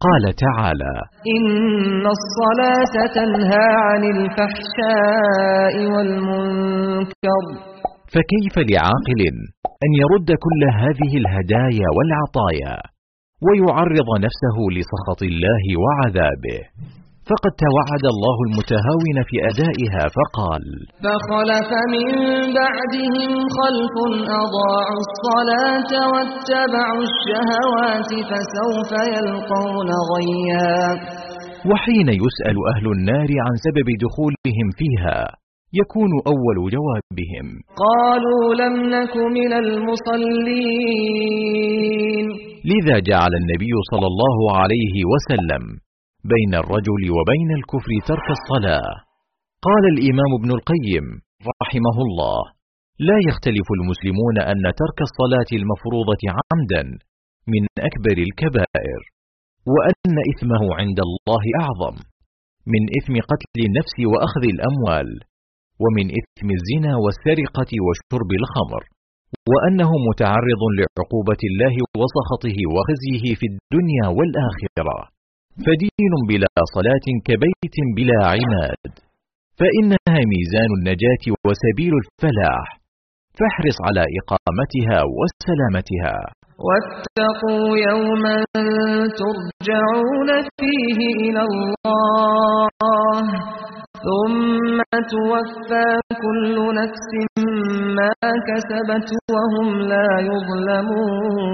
قال 0.05 0.23
تعالى 0.45 0.95
إن 1.35 2.03
الصلاة 2.17 2.93
تنهى 3.17 3.67
عن 3.87 4.03
الفحشاء 4.15 5.75
والمنكر. 5.93 7.43
فكيف 8.13 8.55
لعاقل 8.71 9.21
أن 9.85 9.91
يرد 10.01 10.29
كل 10.45 10.61
هذه 10.81 11.11
الهدايا 11.21 11.87
والعطايا 11.95 12.75
ويعرض 13.45 14.09
نفسه 14.25 14.57
لسخط 14.77 15.21
الله 15.31 15.63
وعذابه؟ 15.83 16.61
فقد 17.29 17.53
توعد 17.65 18.05
الله 18.13 18.37
المتهاون 18.47 19.17
في 19.29 19.35
أدائها 19.51 20.03
فقال 20.17 20.63
فخلف 21.05 21.69
من 21.95 22.07
بعدهم 22.61 23.31
خلف 23.59 23.95
أضاعوا 24.43 25.01
الصلاة 25.07 25.91
واتبعوا 26.11 27.03
الشهوات 27.09 28.11
فسوف 28.29 28.91
يلقون 29.15 29.89
غيا. 30.13 30.77
وحين 31.71 32.09
يسأل 32.23 32.57
أهل 32.73 32.85
النار 32.95 33.29
عن 33.45 33.55
سبب 33.65 33.87
دخولهم 34.05 34.67
فيها 34.79 35.19
يكون 35.73 36.11
أول 36.33 36.57
جوابهم. 36.75 37.47
قالوا 37.83 38.43
لم 38.61 38.75
نك 38.95 39.15
من 39.37 39.51
المصلين. 39.63 40.69
لذا 42.71 42.99
جعل 42.99 43.33
النبي 43.41 43.73
صلى 43.91 44.07
الله 44.11 44.37
عليه 44.59 44.95
وسلم 45.11 45.63
بين 46.33 46.53
الرجل 46.61 47.03
وبين 47.17 47.49
الكفر 47.59 47.91
ترك 48.07 48.27
الصلاة. 48.37 48.91
قال 49.67 49.83
الإمام 49.93 50.31
ابن 50.39 50.49
القيم 50.57 51.05
رحمه 51.61 51.97
الله 52.07 52.39
لا 52.99 53.17
يختلف 53.29 53.67
المسلمون 53.79 54.35
أن 54.51 54.63
ترك 54.81 54.99
الصلاة 55.09 55.49
المفروضة 55.59 56.23
عمدا 56.37 56.83
من 57.53 57.63
أكبر 57.89 58.17
الكبائر 58.27 58.99
وأن 59.73 60.15
إثمه 60.31 60.63
عند 60.79 60.99
الله 61.07 61.43
أعظم 61.63 61.95
من 62.73 62.83
إثم 62.99 63.13
قتل 63.31 63.59
النفس 63.67 63.95
وأخذ 64.11 64.43
الأموال. 64.55 65.28
ومن 65.83 66.05
إثم 66.19 66.47
الزنا 66.57 66.93
والسرقة 67.03 67.71
وشرب 67.85 68.31
الخمر 68.41 68.83
وأنه 69.51 69.91
متعرض 70.09 70.61
لعقوبة 70.79 71.41
الله 71.49 71.75
وسخطه 72.01 72.57
وخزيه 72.75 73.25
في 73.39 73.45
الدنيا 73.53 74.05
والآخرة. 74.17 74.97
فدين 75.65 76.13
بلا 76.29 76.53
صلاة 76.75 77.07
كبيت 77.27 77.75
بلا 77.97 78.19
عماد. 78.33 78.91
فإنها 79.59 80.19
ميزان 80.33 80.71
النجاة 80.79 81.25
وسبيل 81.45 81.93
الفلاح. 82.01 82.67
فاحرص 83.37 83.77
على 83.87 84.03
إقامتها 84.19 84.99
وسلامتها. 85.17 86.17
واتقوا 86.67 87.67
يوما 87.89 88.37
ترجعون 89.21 90.29
فيه 90.59 90.99
إلى 91.23 91.41
الله. 91.49 92.69
ثم 94.07 94.77
توفى 95.13 95.89
كل 96.23 96.55
نفس 96.75 97.09
ما 97.97 98.13
كسبت 98.47 99.09
وهم 99.31 99.67
لا 99.91 100.09
يظلمون 100.29 101.49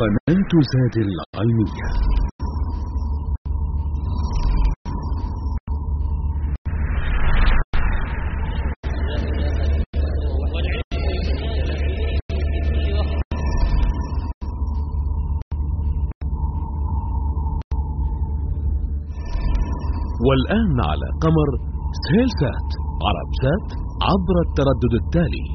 قناة 0.00 0.52
زاد 0.72 0.96
العلمية. 1.06 1.88
والآن 20.30 20.76
على 20.90 21.08
قمر 21.24 21.48
سيلسات 22.06 22.68
عرب 23.06 23.30
سات 23.42 23.68
عبر 24.08 24.36
التردد 24.46 24.92
التالي. 25.02 25.46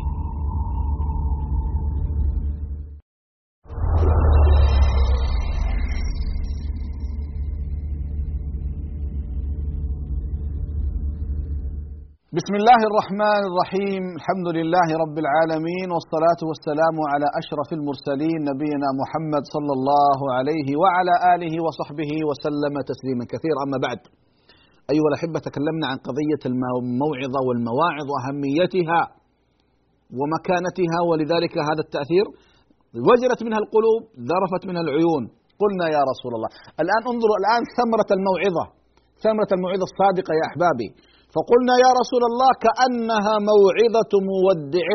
بسم 12.37 12.53
الله 12.61 12.79
الرحمن 12.89 13.41
الرحيم. 13.49 14.03
الحمد 14.19 14.47
لله 14.57 14.87
رب 15.03 15.17
العالمين 15.23 15.87
والصلاة 15.95 16.41
والسلام 16.49 16.95
على 17.11 17.27
أشرف 17.41 17.69
المرسلين 17.79 18.39
نبينا 18.51 18.89
محمد 19.01 19.43
صلى 19.55 19.73
الله 19.77 20.19
عليه 20.37 20.67
وعلى 20.81 21.13
آله 21.33 21.53
وصحبه 21.65 22.11
وسلم 22.29 22.73
تسليما 22.91 23.23
كثيرا. 23.33 23.59
أما 23.67 23.79
بعد 23.87 24.01
أيها 24.91 25.07
الأحبة 25.11 25.39
تكلمنا 25.47 25.85
عن 25.91 25.97
قضية 26.07 26.43
الموعظة 26.51 27.39
والمواعظ 27.47 28.07
وأهميتها 28.13 29.01
ومكانتها 30.19 30.99
ولذلك 31.09 31.53
هذا 31.69 31.81
التأثير 31.87 32.25
وجلت 33.07 33.39
منها 33.47 33.59
القلوب 33.63 34.01
ذرفت 34.29 34.63
منها 34.69 34.81
العيون. 34.87 35.23
قلنا 35.61 35.85
يا 35.95 36.01
رسول 36.11 36.31
الله 36.37 36.49
الآن 36.83 37.01
انظروا 37.11 37.37
الآن 37.41 37.61
ثمرة 37.77 38.09
الموعظة 38.17 38.65
ثمرة 39.25 39.51
الموعظة 39.57 39.85
الصادقة 39.91 40.31
يا 40.39 40.45
أحبابي. 40.49 40.89
فقلنا 41.35 41.73
يا 41.85 41.91
رسول 42.01 42.23
الله 42.29 42.51
كأنها 42.65 43.33
موعظة 43.51 44.11
مودع. 44.31 44.89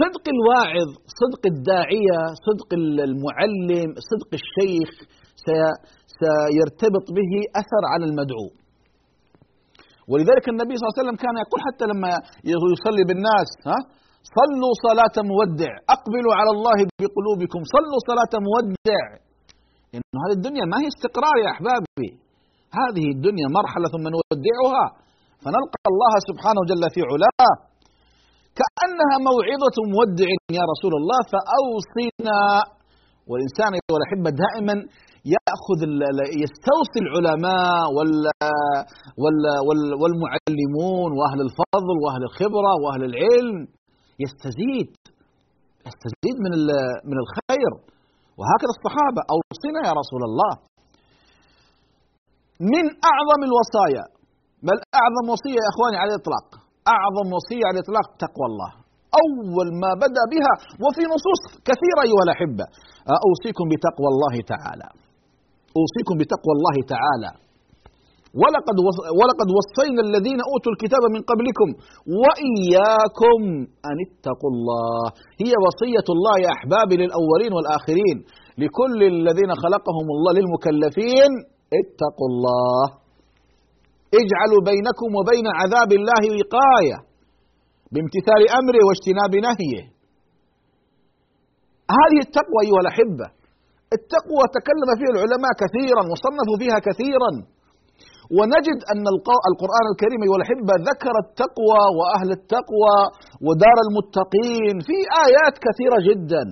صدق 0.00 0.24
الواعظ 0.36 0.88
صدق 1.20 1.42
الداعية 1.54 2.20
صدق 2.46 2.70
المعلم 3.08 3.90
صدق 4.10 4.30
الشيخ 4.40 4.90
سيرتبط 6.20 7.06
به 7.16 7.32
أثر 7.60 7.82
على 7.92 8.04
المدعو. 8.10 8.46
ولذلك 10.10 10.44
النبي 10.52 10.74
صلى 10.74 10.84
الله 10.84 10.94
عليه 10.94 11.02
وسلم 11.02 11.18
كان 11.24 11.36
يقول 11.44 11.60
حتى 11.66 11.84
لما 11.92 12.10
يصلي 12.74 13.02
بالناس 13.08 13.50
ها 13.68 13.78
صلوا 14.38 14.72
صلاة 14.86 15.16
مودع 15.32 15.72
أقبلوا 15.96 16.34
على 16.40 16.50
الله 16.56 16.78
بقلوبكم 17.00 17.60
صلوا 17.74 18.00
صلاة 18.10 18.32
مودع. 18.48 19.04
إنه 19.94 20.18
هذه 20.24 20.34
الدنيا 20.40 20.64
ما 20.70 20.76
هي 20.82 20.88
استقرار 20.94 21.36
يا 21.44 21.50
أحبابي. 21.54 22.10
هذه 22.80 23.06
الدنيا 23.14 23.46
مرحلة 23.58 23.86
ثم 23.94 24.04
نودعها. 24.14 24.86
فنلقى 25.42 25.84
الله 25.92 26.14
سبحانه 26.28 26.60
جل 26.70 26.84
في 26.94 27.00
علاه 27.10 27.52
كأنها 28.58 29.16
موعظة 29.28 29.76
مودع 29.96 30.30
يا 30.58 30.64
رسول 30.72 30.92
الله 31.00 31.20
فأوصنا 31.32 32.40
والإنسان 33.28 33.70
أيها 33.78 33.98
الأحبة 34.00 34.30
دائما 34.44 34.74
يأخذ 35.34 35.80
يستوصي 36.44 36.98
العلماء 37.04 37.84
وال 37.96 38.12
وال 39.22 39.44
وال 39.66 39.82
والمعلمون 40.02 41.10
وأهل 41.18 41.40
الفضل 41.46 41.96
وأهل 42.02 42.22
الخبرة 42.28 42.72
وأهل 42.82 43.02
العلم. 43.10 43.58
يستزيد 44.24 44.90
يستزيد 45.88 46.36
من 46.44 46.52
من 47.10 47.16
الخير. 47.24 47.72
وهكذا 48.38 48.72
الصحابة 48.76 49.20
أوصنا 49.34 49.80
يا 49.88 49.92
رسول 50.00 50.22
الله. 50.28 50.52
من 52.72 52.84
أعظم 53.10 53.40
الوصايا. 53.48 54.04
بل 54.68 54.78
أعظم 55.00 55.24
وصية 55.34 55.58
يا 55.64 55.68
إخواني 55.72 55.96
على 56.02 56.10
الإطلاق؟ 56.12 56.46
أعظم 56.96 57.26
وصية 57.36 57.64
على 57.68 57.76
الإطلاق 57.78 58.06
تقوى 58.24 58.46
الله. 58.52 58.70
أول 59.24 59.68
ما 59.82 59.90
بدأ 60.04 60.24
بها 60.32 60.54
وفي 60.84 61.02
نصوص 61.14 61.42
كثيرة 61.68 62.00
أيها 62.08 62.22
الأحبة. 62.26 62.66
أوصيكم 63.26 63.64
بتقوى 63.72 64.08
الله 64.14 64.34
تعالى. 64.54 64.88
أوصيكم 65.78 66.14
بتقوى 66.20 66.52
الله 66.58 66.76
تعالى. 66.94 67.30
ولقد 68.42 68.76
ولقد 69.20 69.48
وصينا 69.58 70.02
الذين 70.08 70.40
أوتوا 70.50 70.72
الكتاب 70.74 71.02
من 71.14 71.22
قبلكم 71.30 71.68
وإياكم 72.22 73.40
أن 73.88 73.96
اتقوا 74.06 74.50
الله. 74.54 75.04
هي 75.42 75.52
وصية 75.66 76.06
الله 76.14 76.34
يا 76.44 76.50
أحبابي 76.56 76.94
للأولين 77.02 77.52
والآخرين. 77.56 78.16
لكل 78.62 79.00
الذين 79.14 79.50
خلقهم 79.64 80.06
الله 80.14 80.32
للمكلفين 80.38 81.30
اتقوا 81.80 82.28
الله. 82.32 82.84
اجعلوا 84.20 84.62
بينكم 84.70 85.08
وبين 85.18 85.46
عذاب 85.60 85.90
الله 85.98 86.22
وقاية 86.36 86.98
بامتثال 87.92 88.42
أمره 88.60 88.80
واجتناب 88.88 89.32
نهيه. 89.48 89.82
هذه 91.98 92.18
التقوى 92.26 92.58
أيها 92.66 92.80
الأحبة. 92.84 93.37
التقوى 93.96 94.44
تكلم 94.58 94.88
فيها 94.98 95.12
العلماء 95.16 95.52
كثيرا 95.62 96.02
وصنفوا 96.12 96.56
فيها 96.62 96.78
كثيرا. 96.88 97.32
ونجد 98.36 98.78
أن 98.92 99.04
القرآن 99.52 99.86
الكريم 99.92 100.20
أيها 100.24 100.38
الأحبة 100.40 100.74
ذكر 100.90 101.14
التقوى 101.24 101.82
وأهل 101.98 102.28
التقوى 102.38 102.96
ودار 103.46 103.78
المتقين 103.86 104.76
في 104.88 104.96
آيات 105.26 105.54
كثيرة 105.66 105.98
جدا. 106.08 106.44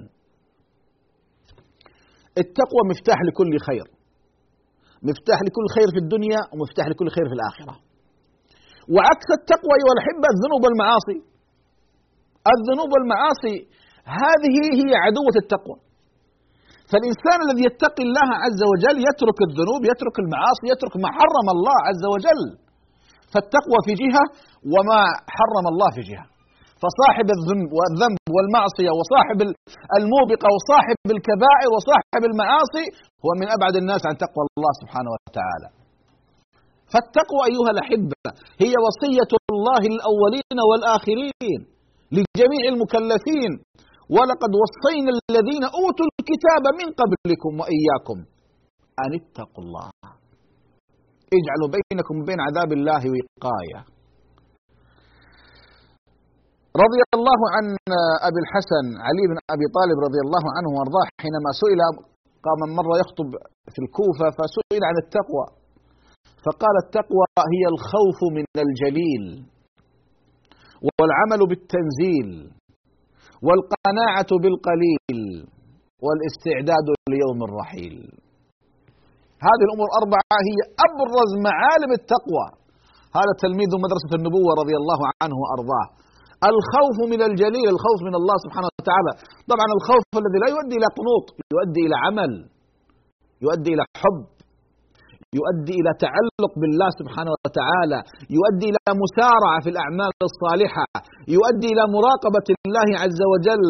التقوى 2.42 2.82
مفتاح 2.90 3.18
لكل 3.28 3.52
خير. 3.68 3.86
مفتاح 5.08 5.38
لكل 5.46 5.66
خير 5.76 5.88
في 5.94 6.00
الدنيا 6.04 6.40
ومفتاح 6.52 6.86
لكل 6.90 7.08
خير 7.16 7.26
في 7.30 7.36
الآخرة. 7.38 7.74
وعكس 8.94 9.28
التقوى 9.38 9.72
أيها 9.78 9.92
الأحبة 9.96 10.26
الذنوب 10.34 10.60
والمعاصي. 10.64 11.18
الذنوب 12.54 12.88
والمعاصي 12.94 13.56
هذه 14.22 14.56
هي 14.80 14.90
عدوة 15.04 15.36
التقوى. 15.42 15.78
فالإنسان 16.90 17.38
الذي 17.46 17.62
يتقي 17.68 18.02
الله 18.08 18.28
عز 18.44 18.60
وجل 18.72 18.96
يترك 19.08 19.38
الذنوب 19.48 19.80
يترك 19.92 20.16
المعاصي 20.24 20.64
يترك 20.72 20.94
ما 21.02 21.08
حرم 21.16 21.46
الله 21.56 21.78
عز 21.88 22.04
وجل. 22.14 22.42
فالتقوى 23.32 23.78
في 23.86 23.92
جهة 24.02 24.24
وما 24.74 25.00
حرم 25.36 25.66
الله 25.72 25.88
في 25.96 26.02
جهة. 26.10 26.26
فصاحب 26.82 27.28
الذنب 27.36 27.68
والذنب 27.78 28.20
والمعصية 28.34 28.92
وصاحب 28.98 29.38
الموبقة 29.98 30.48
وصاحب 30.56 31.06
الكبائر 31.16 31.68
وصاحب 31.74 32.22
المعاصي 32.30 32.86
هو 33.24 33.30
من 33.40 33.46
أبعد 33.56 33.74
الناس 33.82 34.02
عن 34.08 34.14
تقوى 34.24 34.42
الله 34.48 34.72
سبحانه 34.82 35.10
وتعالى. 35.14 35.68
فالتقوى 36.92 37.42
أيها 37.50 37.70
الأحبة 37.74 38.28
هي 38.62 38.74
وصية 38.86 39.32
الله 39.52 39.82
للأولين 39.92 40.58
والآخرين 40.68 41.60
لجميع 42.16 42.64
المكلفين. 42.72 43.52
ولقد 44.14 44.52
وصينا 44.62 45.10
الذين 45.30 45.64
أوتوا 45.80 46.06
الكتاب 46.20 46.64
من 46.80 46.88
قبلكم 47.00 47.52
وإياكم 47.60 48.18
أن 49.04 49.10
اتقوا 49.20 49.62
الله. 49.64 49.88
اجعلوا 51.38 51.68
بينكم 51.76 52.14
وبين 52.20 52.40
عذاب 52.46 52.70
الله 52.78 53.02
وقاية. 53.12 53.80
رضي 56.84 57.00
الله 57.16 57.40
عن 57.54 57.64
أبي 58.28 58.38
الحسن 58.44 58.86
علي 59.06 59.24
بن 59.30 59.38
أبي 59.54 59.66
طالب 59.78 59.98
رضي 60.06 60.20
الله 60.26 60.44
عنه 60.56 60.68
وأرضاه 60.74 61.06
حينما 61.22 61.50
سئل 61.62 61.80
قام 62.46 62.60
مرة 62.78 62.94
يخطب 63.02 63.30
في 63.72 63.78
الكوفة 63.84 64.26
فسئل 64.38 64.82
عن 64.88 64.96
التقوى. 65.04 65.46
فقال 66.44 66.74
التقوى 66.84 67.26
هي 67.54 67.64
الخوف 67.74 68.18
من 68.36 68.46
الجليل 68.66 69.24
والعمل 70.98 71.40
بالتنزيل. 71.50 72.30
والقناعة 73.46 74.30
بالقليل 74.42 75.20
والاستعداد 76.04 76.86
ليوم 77.14 77.38
الرحيل. 77.48 77.96
هذه 79.46 79.62
الأمور 79.68 79.88
أربعة 80.00 80.38
هي 80.48 80.58
أبرز 80.86 81.30
معالم 81.48 81.90
التقوى. 81.98 82.46
هذا 83.18 83.32
تلميذ 83.44 83.70
مدرسة 83.84 84.12
النبوة 84.18 84.50
رضي 84.62 84.76
الله 84.80 85.00
عنه 85.22 85.36
وأرضاه. 85.42 85.86
الخوف 86.50 86.96
من 87.12 87.20
الجليل 87.28 87.66
الخوف 87.74 87.98
من 88.08 88.14
الله 88.20 88.36
سبحانه 88.44 88.68
وتعالى. 88.78 89.12
طبعا 89.52 89.68
الخوف 89.76 90.04
الذي 90.22 90.38
لا 90.42 90.48
يؤدي 90.54 90.74
إلى 90.80 90.88
قنوط 90.98 91.26
يؤدي 91.54 91.82
إلى 91.86 91.96
عمل 92.04 92.32
يؤدي 93.44 93.70
إلى 93.74 93.84
حب. 94.02 94.35
يؤدي 95.38 95.74
إلى 95.80 95.92
تعلق 96.04 96.52
بالله 96.60 96.88
سبحانه 97.00 97.32
وتعالى، 97.44 97.98
يؤدي 98.36 98.66
إلى 98.70 98.90
مسارعة 99.04 99.58
في 99.64 99.70
الأعمال 99.74 100.12
الصالحة، 100.30 100.86
يؤدي 101.36 101.68
إلى 101.74 101.84
مراقبة 101.96 102.46
الله 102.56 102.88
عز 103.02 103.20
وجل، 103.32 103.64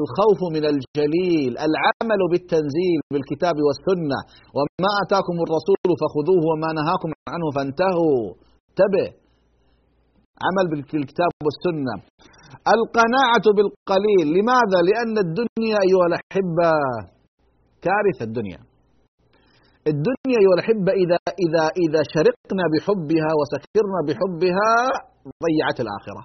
الخوف 0.00 0.40
من 0.56 0.64
الجليل، 0.72 1.52
العمل 1.66 2.20
بالتنزيل 2.32 2.98
بالكتاب 3.12 3.56
والسنة، 3.66 4.18
وما 4.56 4.90
آتاكم 5.02 5.36
الرسول 5.44 5.90
فخذوه 6.00 6.42
وما 6.50 6.70
نهاكم 6.80 7.10
عنه 7.32 7.46
فانتهوا، 7.56 8.22
انتبه. 8.68 9.08
عمل 10.46 10.66
بالكتاب 10.70 11.32
والسنة. 11.44 11.94
القناعة 12.74 13.46
بالقليل، 13.56 14.26
لماذا؟ 14.36 14.78
لأن 14.88 15.14
الدنيا 15.26 15.78
أيها 15.86 16.06
الأحبة 16.10 16.70
كارثة 17.86 18.22
الدنيا. 18.28 18.71
الدنيا 19.90 20.38
أيها 20.42 20.54
الأحبة 20.58 20.90
إذا 21.02 21.18
إذا 21.44 21.64
إذا 21.84 22.00
شرقنا 22.14 22.64
بحبها 22.72 23.30
وسكرنا 23.38 24.00
بحبها 24.08 24.70
ضيعت 25.44 25.78
الآخرة. 25.84 26.22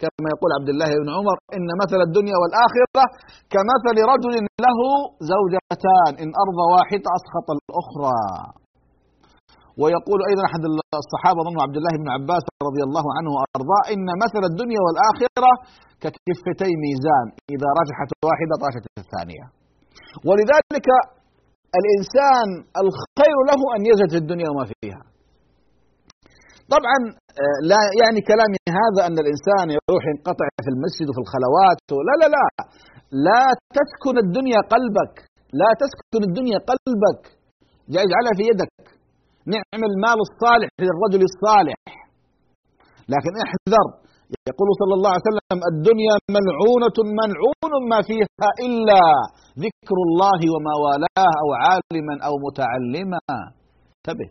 كما 0.00 0.28
يقول 0.34 0.50
عبد 0.58 0.70
الله 0.74 0.90
بن 1.02 1.08
عمر 1.16 1.36
إن 1.56 1.68
مثل 1.82 1.98
الدنيا 2.08 2.36
والآخرة 2.42 3.04
كمثل 3.54 3.96
رجل 4.12 4.34
له 4.66 4.80
زوجتان 5.32 6.12
إن 6.22 6.30
أرضى 6.44 6.64
واحدة 6.74 7.06
أسخط 7.18 7.48
الأخرى. 7.56 8.20
ويقول 9.80 10.20
أيضا 10.30 10.42
أحد 10.48 10.62
الصحابة 11.02 11.40
ظن 11.46 11.58
عبد 11.66 11.76
الله 11.80 11.94
بن 12.02 12.08
عباس 12.16 12.44
رضي 12.68 12.82
الله 12.88 13.06
عنه 13.16 13.30
وأرضاه 13.36 13.82
إن 13.94 14.08
مثل 14.24 14.42
الدنيا 14.50 14.80
والآخرة 14.86 15.50
ككفتي 16.02 16.70
ميزان 16.84 17.26
إذا 17.54 17.68
رجحت 17.80 18.10
واحدة 18.28 18.54
طاشت 18.64 18.84
الثانية. 19.04 19.44
ولذلك 20.28 20.88
الإنسان 21.78 22.48
الخير 22.82 23.36
له 23.50 23.60
أن 23.76 23.80
يزهد 23.90 24.10
في 24.14 24.18
الدنيا 24.24 24.48
وما 24.50 24.64
فيها. 24.72 25.02
طبعا 26.74 26.98
لا 27.70 27.82
يعني 28.02 28.20
كلامي 28.30 28.58
هذا 28.82 29.00
أن 29.08 29.16
الإنسان 29.24 29.66
يروح 29.76 30.02
ينقطع 30.12 30.46
في 30.64 30.70
المسجد 30.74 31.06
وفي 31.10 31.20
الخلوات 31.24 31.78
لا 32.08 32.14
لا 32.20 32.28
لا. 32.36 32.46
لا 33.26 33.44
تسكن 33.78 34.16
الدنيا 34.24 34.60
قلبك. 34.74 35.14
لا 35.60 35.70
تسكن 35.82 36.20
الدنيا 36.28 36.58
قلبك. 36.70 37.22
اجعلها 38.04 38.34
في 38.38 38.44
يدك. 38.50 38.74
نعم 39.54 39.82
المال 39.90 40.18
الصالح 40.26 40.68
للرجل 40.82 41.22
الصالح. 41.30 41.80
لكن 43.14 43.32
احذر 43.44 43.86
يقول 44.30 44.68
صلى 44.80 44.94
الله 44.98 45.10
عليه 45.14 45.26
وسلم 45.30 45.58
الدنيا 45.72 46.14
ملعونة 46.36 46.98
ملعون 47.20 47.72
ما 47.90 47.98
فيها 48.08 48.48
إلا 48.66 49.02
ذكر 49.64 49.96
الله 50.06 50.40
وما 50.52 50.74
والاه 50.84 51.32
أو 51.42 51.48
عالما 51.64 52.14
أو 52.26 52.34
متعلما. 52.46 53.20
انتبه. 53.98 54.28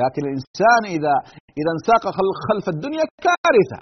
لكن 0.00 0.22
الإنسان 0.26 0.82
إذا 0.96 1.14
إذا 1.60 1.70
انساق 1.76 2.02
خلف 2.48 2.66
الدنيا 2.74 3.04
كارثة. 3.26 3.80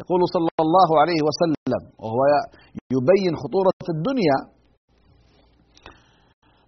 يقول 0.00 0.20
صلى 0.34 0.52
الله 0.66 0.90
عليه 1.02 1.20
وسلم 1.28 1.82
وهو 2.02 2.22
يبين 2.96 3.32
خطورة 3.42 3.82
الدنيا 3.96 4.38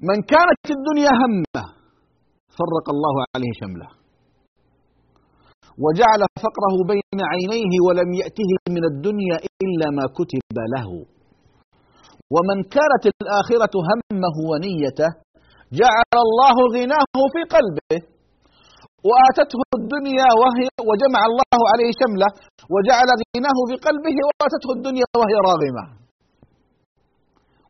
من 0.08 0.18
كانت 0.32 0.66
الدنيا 0.76 1.12
همة 1.22 1.62
فرق 2.58 2.86
الله 2.94 3.14
عليه 3.34 3.52
شمله. 3.60 4.03
وجعل 5.84 6.20
فقره 6.44 6.74
بين 6.92 7.18
عينيه 7.32 7.72
ولم 7.86 8.10
يأته 8.22 8.50
من 8.76 8.84
الدنيا 8.92 9.36
إلا 9.64 9.86
ما 9.96 10.04
كتب 10.18 10.56
له. 10.74 10.88
ومن 12.34 12.58
كانت 12.76 13.04
الآخرة 13.22 13.74
همه 13.90 14.36
ونيته 14.50 15.10
جعل 15.80 16.14
الله 16.26 16.56
غناه 16.76 17.14
في 17.34 17.40
قلبه 17.54 17.96
وآتته 19.08 19.60
الدنيا 19.80 20.28
وهي 20.42 20.68
وجمع 20.90 21.20
الله 21.30 21.60
عليه 21.72 21.90
شمله 22.00 22.30
وجعل 22.74 23.08
غناه 23.34 23.58
في 23.68 23.76
قلبه 23.86 24.16
وآتته 24.26 24.68
الدنيا 24.76 25.08
وهي 25.20 25.36
راغمة. 25.48 25.84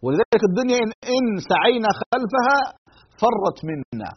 ولذلك 0.05 0.43
الدنيا 0.51 0.79
إن, 1.15 1.25
سعينا 1.51 1.91
خلفها 2.01 2.59
فرت 3.21 3.59
منا. 3.69 4.11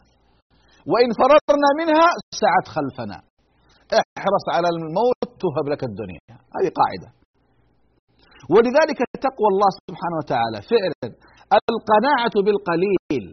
وإن 0.92 1.10
فررنا 1.20 1.68
منها 1.80 2.08
سعت 2.42 2.66
خلفنا. 2.76 3.27
احرص 4.18 4.46
على 4.56 4.68
الموت 4.74 5.28
تهب 5.42 5.66
لك 5.72 5.82
الدنيا. 5.90 6.36
هذه 6.56 6.70
قاعدة. 6.80 7.08
ولذلك 8.52 8.98
تقوى 9.26 9.48
الله 9.52 9.70
سبحانه 9.88 10.16
وتعالى. 10.20 10.58
فعلا 10.72 11.02
القناعة 11.72 12.34
بالقليل. 12.46 13.24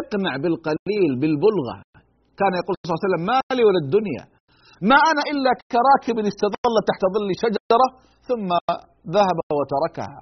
اقنع 0.00 0.32
بالقليل 0.42 1.10
بالبلغة. 1.20 1.76
كان 2.40 2.52
يقول 2.60 2.74
صلى 2.76 2.88
الله 2.90 3.00
عليه 3.00 3.08
وسلم 3.08 3.24
ما 3.30 3.38
لي 3.56 3.64
ولا 3.68 3.80
الدنيا. 3.84 4.24
ما 4.90 4.98
أنا 5.10 5.22
إلا 5.32 5.50
كراكب 5.72 6.16
استظل 6.32 6.74
تحت 6.90 7.02
ظل 7.14 7.28
شجرة 7.44 7.88
ثم 8.28 8.48
ذهب 9.16 9.38
وتركها. 9.58 10.20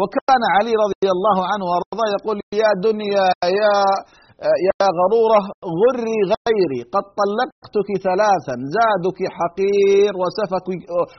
وكان 0.00 0.42
علي 0.56 0.72
رضي 0.84 1.08
الله 1.16 1.38
عنه 1.50 1.64
وأرضاه 1.70 2.08
يقول 2.16 2.36
يا 2.62 2.70
دنيا 2.86 3.26
يا 3.60 3.74
يا 4.44 4.88
غرورة 5.00 5.40
غري 5.80 6.18
غيري 6.32 6.80
قد 6.94 7.04
طلقتك 7.20 7.88
ثلاثا 8.06 8.54
زادك 8.76 9.20
حقير 9.38 10.12
وسفك 10.22 10.68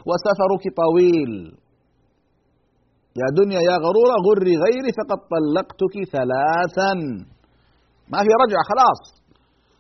وسفرك 0.10 0.64
طويل. 0.84 1.34
يا 3.22 3.28
دنيا 3.40 3.62
يا 3.70 3.78
غرورة 3.86 4.16
غري 4.28 4.54
غيري 4.66 4.92
فقد 5.00 5.20
طلقتك 5.34 5.96
ثلاثا. 6.16 6.92
ما 8.12 8.20
في 8.26 8.32
رجعة 8.44 8.64
خلاص. 8.72 9.02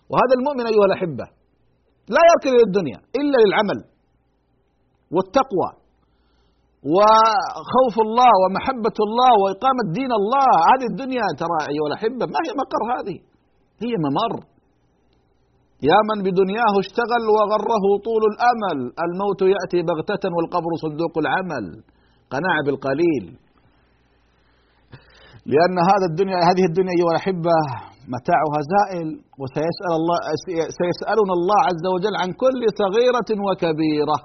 وهذا 0.10 0.34
المؤمن 0.40 0.66
أيها 0.74 0.86
الأحبة 0.90 1.26
لا 2.16 2.22
يركن 2.30 2.50
إلى 2.56 2.64
الدنيا 2.70 3.00
إلا 3.20 3.38
للعمل 3.44 3.80
والتقوى. 5.12 5.87
وخوف 6.94 7.96
الله 8.08 8.32
ومحبة 8.42 8.98
الله 9.08 9.32
وإقامة 9.42 9.84
دين 10.00 10.12
الله. 10.22 10.50
هذه 10.70 10.88
الدنيا 10.94 11.26
ترى 11.42 11.60
أيها 11.72 11.88
الأحبة 11.92 12.24
ما 12.34 12.40
هي 12.46 12.52
مقر 12.62 12.82
هذه؟ 12.96 13.18
هي 13.84 13.94
ممر. 14.06 14.34
يا 15.90 16.00
من 16.10 16.18
بدنياه 16.28 16.74
اشتغل 16.84 17.24
وغره 17.38 17.86
طول 18.08 18.24
الأمل. 18.32 18.78
الموت 19.06 19.42
يأتي 19.56 19.80
بغتة 19.90 20.24
والقبر 20.36 20.72
صندوق 20.86 21.14
العمل. 21.24 21.66
قناعة 22.34 22.62
بالقليل. 22.66 23.26
لأن 25.52 25.78
هذا 25.92 26.06
الدنيا 26.12 26.40
هذه 26.50 26.64
الدنيا 26.70 26.94
أيها 26.98 27.12
الأحبة 27.16 27.56
متاعها 28.16 28.60
زائل 28.74 29.08
وسيسأل 29.40 29.92
الله 30.00 30.18
سيسألنا 30.80 31.34
الله 31.40 31.60
عز 31.70 31.86
وجل 31.94 32.16
عن 32.22 32.30
كل 32.44 32.62
صغيرة 32.82 33.30
وكبيرة 33.48 34.18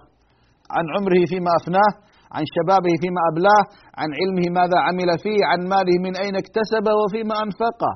عن 0.76 0.84
عمره 0.94 1.22
فيما 1.30 1.50
أفناه. 1.60 1.92
عن 2.36 2.44
شبابه 2.54 2.92
فيما 3.02 3.20
أبلاه 3.30 3.62
عن 4.00 4.08
علمه 4.18 4.46
ماذا 4.58 4.78
عمل 4.86 5.10
فيه 5.24 5.40
عن 5.50 5.60
ماله 5.72 5.96
من 6.06 6.12
أين 6.24 6.34
اكتسب 6.42 6.84
وفيما 7.00 7.34
أنفقه. 7.44 7.94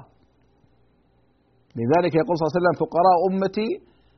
لذلك 1.78 2.12
يقول 2.20 2.34
صلى 2.36 2.44
الله 2.44 2.52
عليه 2.52 2.60
وسلم 2.60 2.76
فقراء 2.82 3.18
أمتي 3.28 3.70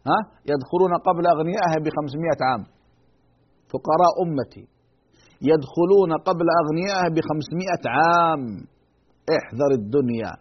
ها 0.09 0.19
يدخلون 0.53 0.93
قبل 1.09 1.25
أغنيائها 1.35 1.79
بخمسمائة 1.85 2.41
عام. 2.49 2.63
فقراء 3.73 4.15
أمتي 4.25 4.65
يدخلون 5.51 6.11
قبل 6.29 6.47
أغنيائها 6.63 7.09
بخمسمائة 7.17 7.85
عام. 7.97 8.43
احذر 9.39 9.71
الدنيا 9.81 10.33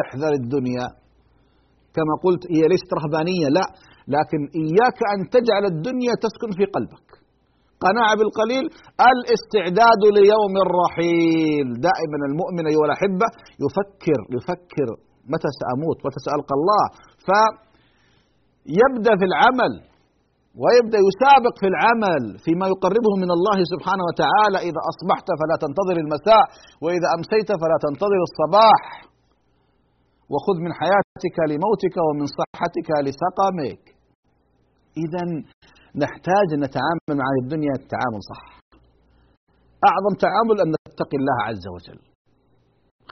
احذر 0.00 0.32
الدنيا. 0.42 0.86
كما 1.96 2.14
قلت 2.24 2.42
هي 2.54 2.62
ليست 2.72 2.90
رهبانية 2.98 3.48
لا 3.56 3.66
لكن 4.16 4.40
إياك 4.62 4.98
أن 5.14 5.20
تجعل 5.34 5.64
الدنيا 5.72 6.12
تسكن 6.24 6.50
في 6.58 6.64
قلبك. 6.74 7.08
قناعة 7.84 8.14
بالقليل 8.18 8.64
الاستعداد 9.10 10.02
ليوم 10.18 10.54
الرحيل. 10.66 11.66
دائما 11.88 12.18
المؤمن 12.30 12.64
أيها 12.72 12.86
الأحبة 12.88 13.26
يفكر 13.64 14.20
يفكر 14.36 14.88
متى 15.32 15.50
سأموت 15.60 15.98
متى 16.06 16.18
سألقى 16.26 16.54
الله. 16.58 16.84
فيبدأ 17.26 19.12
في 19.20 19.26
العمل 19.30 19.72
ويبدأ 20.62 21.00
يسابق 21.08 21.54
في 21.62 21.68
العمل 21.72 22.24
فيما 22.44 22.66
يقربه 22.74 23.12
من 23.22 23.30
الله 23.36 23.58
سبحانه 23.72 24.04
وتعالى. 24.08 24.58
إذا 24.68 24.80
أصبحت 24.92 25.26
فلا 25.40 25.56
تنتظر 25.64 25.96
المساء 26.04 26.44
وإذا 26.84 27.08
أمسيت 27.16 27.48
فلا 27.62 27.76
تنتظر 27.86 28.20
الصباح. 28.28 28.82
وخذ 30.32 30.56
من 30.66 30.72
حياتك 30.80 31.36
لموتك 31.50 31.96
ومن 32.06 32.26
صحتك 32.38 32.88
لسقمك. 33.06 33.82
إذا 35.04 35.24
نحتاج 35.96 36.46
أن 36.54 36.60
نتعامل 36.66 37.12
مع 37.20 37.28
الدنيا 37.42 37.74
التعامل 37.80 38.20
صح. 38.30 38.42
أعظم 39.90 40.14
تعامل 40.24 40.56
أن 40.64 40.68
نتقي 40.88 41.16
الله 41.20 41.38
عز 41.48 41.66
وجل. 41.74 42.00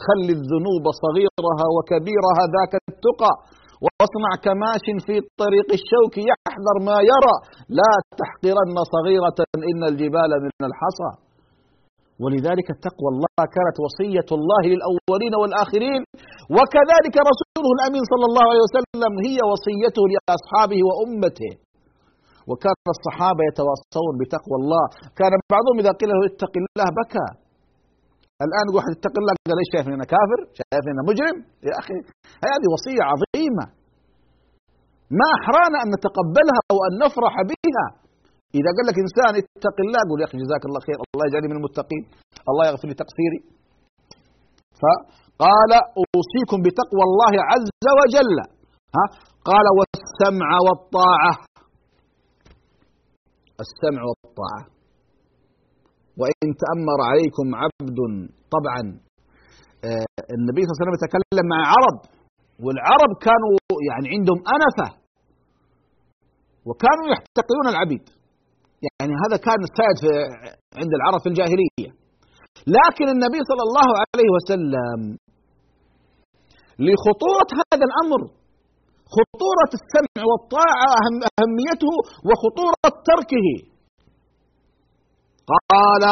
خل 0.07 0.27
الذنوب 0.39 0.85
صغيرها 1.05 1.67
وكبيرها 1.77 2.43
ذاك 2.57 2.73
التقى 2.93 3.33
واصنع 3.85 4.33
كماش 4.47 4.85
في 5.07 5.15
طريق 5.43 5.69
الشوك 5.79 6.15
يحذر 6.31 6.77
ما 6.89 6.99
يرى. 7.13 7.37
لا 7.81 7.93
تحقرن 8.21 8.77
صغيرة 8.95 9.39
إن 9.71 9.81
الجبال 9.91 10.31
من 10.45 10.63
الحصى. 10.71 11.13
ولذلك 12.23 12.69
تقوى 12.87 13.09
الله 13.15 13.43
كانت 13.57 13.77
وصية 13.85 14.29
الله 14.39 14.63
للأولين 14.73 15.35
والآخرين. 15.41 16.01
وكذلك 16.57 17.15
رسوله 17.31 17.71
الأمين 17.77 18.05
صلى 18.13 18.27
الله 18.31 18.47
عليه 18.51 18.65
وسلم 18.69 19.13
هي 19.27 19.39
وصيته 19.53 20.05
لأصحابه 20.13 20.81
وأمته. 20.89 21.53
وكان 22.49 22.77
الصحابة 22.97 23.43
يتواصون 23.51 24.15
بتقوى 24.21 24.57
الله. 24.61 24.85
كان 25.19 25.33
بعضهم 25.55 25.77
إذا 25.83 25.93
قيل 26.01 26.09
له 26.13 26.21
اتق 26.31 26.55
الله 26.61 26.89
بكى. 27.01 27.29
الآن 28.47 28.65
يقول 28.67 28.77
واحد 28.79 28.93
اتق 28.99 29.15
الله 29.21 29.33
قال 29.47 29.57
ليش 29.61 29.69
شايفني 29.75 29.95
أنا 29.99 30.07
كافر؟ 30.15 30.41
شايفني 30.59 30.93
أنا 30.97 31.05
مجرم؟ 31.11 31.37
يا 31.69 31.75
أخي 31.83 31.97
هذه 32.47 32.67
وصية 32.75 33.03
عظيمة. 33.11 33.65
ما 35.19 35.29
أحرانا 35.39 35.77
أن 35.85 35.89
نتقبلها 35.97 36.61
أو 36.71 36.77
أن 36.87 36.93
نفرح 37.05 37.35
بها. 37.51 37.87
إذا 38.59 38.71
قال 38.77 38.85
لك 38.89 38.97
إنسان 39.05 39.33
اتق 39.43 39.77
الله 39.85 40.01
قول 40.09 40.19
يا 40.23 40.27
أخي 40.29 40.37
جزاك 40.45 40.63
الله 40.69 40.81
خير 40.87 40.99
الله 41.15 41.25
يجعلني 41.29 41.49
من 41.53 41.57
المتقين 41.61 42.03
الله 42.51 42.65
يغفر 42.71 42.87
لي 42.91 42.97
تقصيري. 43.03 43.41
فقال 44.81 45.73
أوصيكم 46.01 46.59
بتقوى 46.67 47.05
الله 47.09 47.35
عز 47.51 47.85
وجل. 48.01 48.37
ها؟ 48.97 49.05
قال 49.51 49.67
والسمع 49.79 50.49
والطاعة. 50.67 51.33
السمع 53.65 54.01
والطاعة. 54.09 54.63
وإن 56.21 56.49
تأمر 56.63 56.99
عليكم 57.11 57.47
عبد 57.63 57.99
طبعا. 58.57 58.83
آه، 59.89 60.21
النبي 60.37 60.61
صلى 60.63 60.71
الله 60.71 60.81
عليه 60.81 60.87
وسلم 60.87 60.99
يتكلم 61.01 61.47
مع 61.53 61.61
عرب 61.75 61.99
والعرب 62.65 63.11
كانوا 63.27 63.53
يعني 63.89 64.07
عندهم 64.15 64.41
أنفة 64.57 64.89
وكانوا 66.69 67.07
يحتقرون 67.13 67.67
العبيد. 67.73 68.05
يعني 68.87 69.13
هذا 69.23 69.37
كان 69.47 69.61
سائد 69.79 69.97
في 70.03 70.11
عند 70.81 70.93
العرب 70.99 71.21
في 71.25 71.29
الجاهلية. 71.33 71.91
لكن 72.77 73.07
النبي 73.15 73.41
صلى 73.51 73.63
الله 73.69 73.89
عليه 74.03 74.29
وسلم 74.37 75.01
لخطورة 76.87 77.51
هذا 77.61 77.85
الأمر 77.91 78.21
خطورة 79.17 79.71
السمع 79.81 80.21
والطاعة 80.31 80.89
أهميته 81.41 81.95
وخطورة 82.29 82.85
تركه. 83.11 83.47
قال 85.73 86.05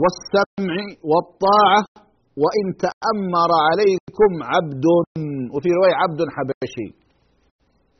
والسمع 0.00 0.74
والطاعة 1.10 1.82
وإن 2.42 2.66
تأمر 2.86 3.50
عليكم 3.68 4.30
عبد 4.52 4.84
وفي 5.54 5.68
رواية 5.78 5.96
عبد 6.02 6.20
حبشي 6.36 6.88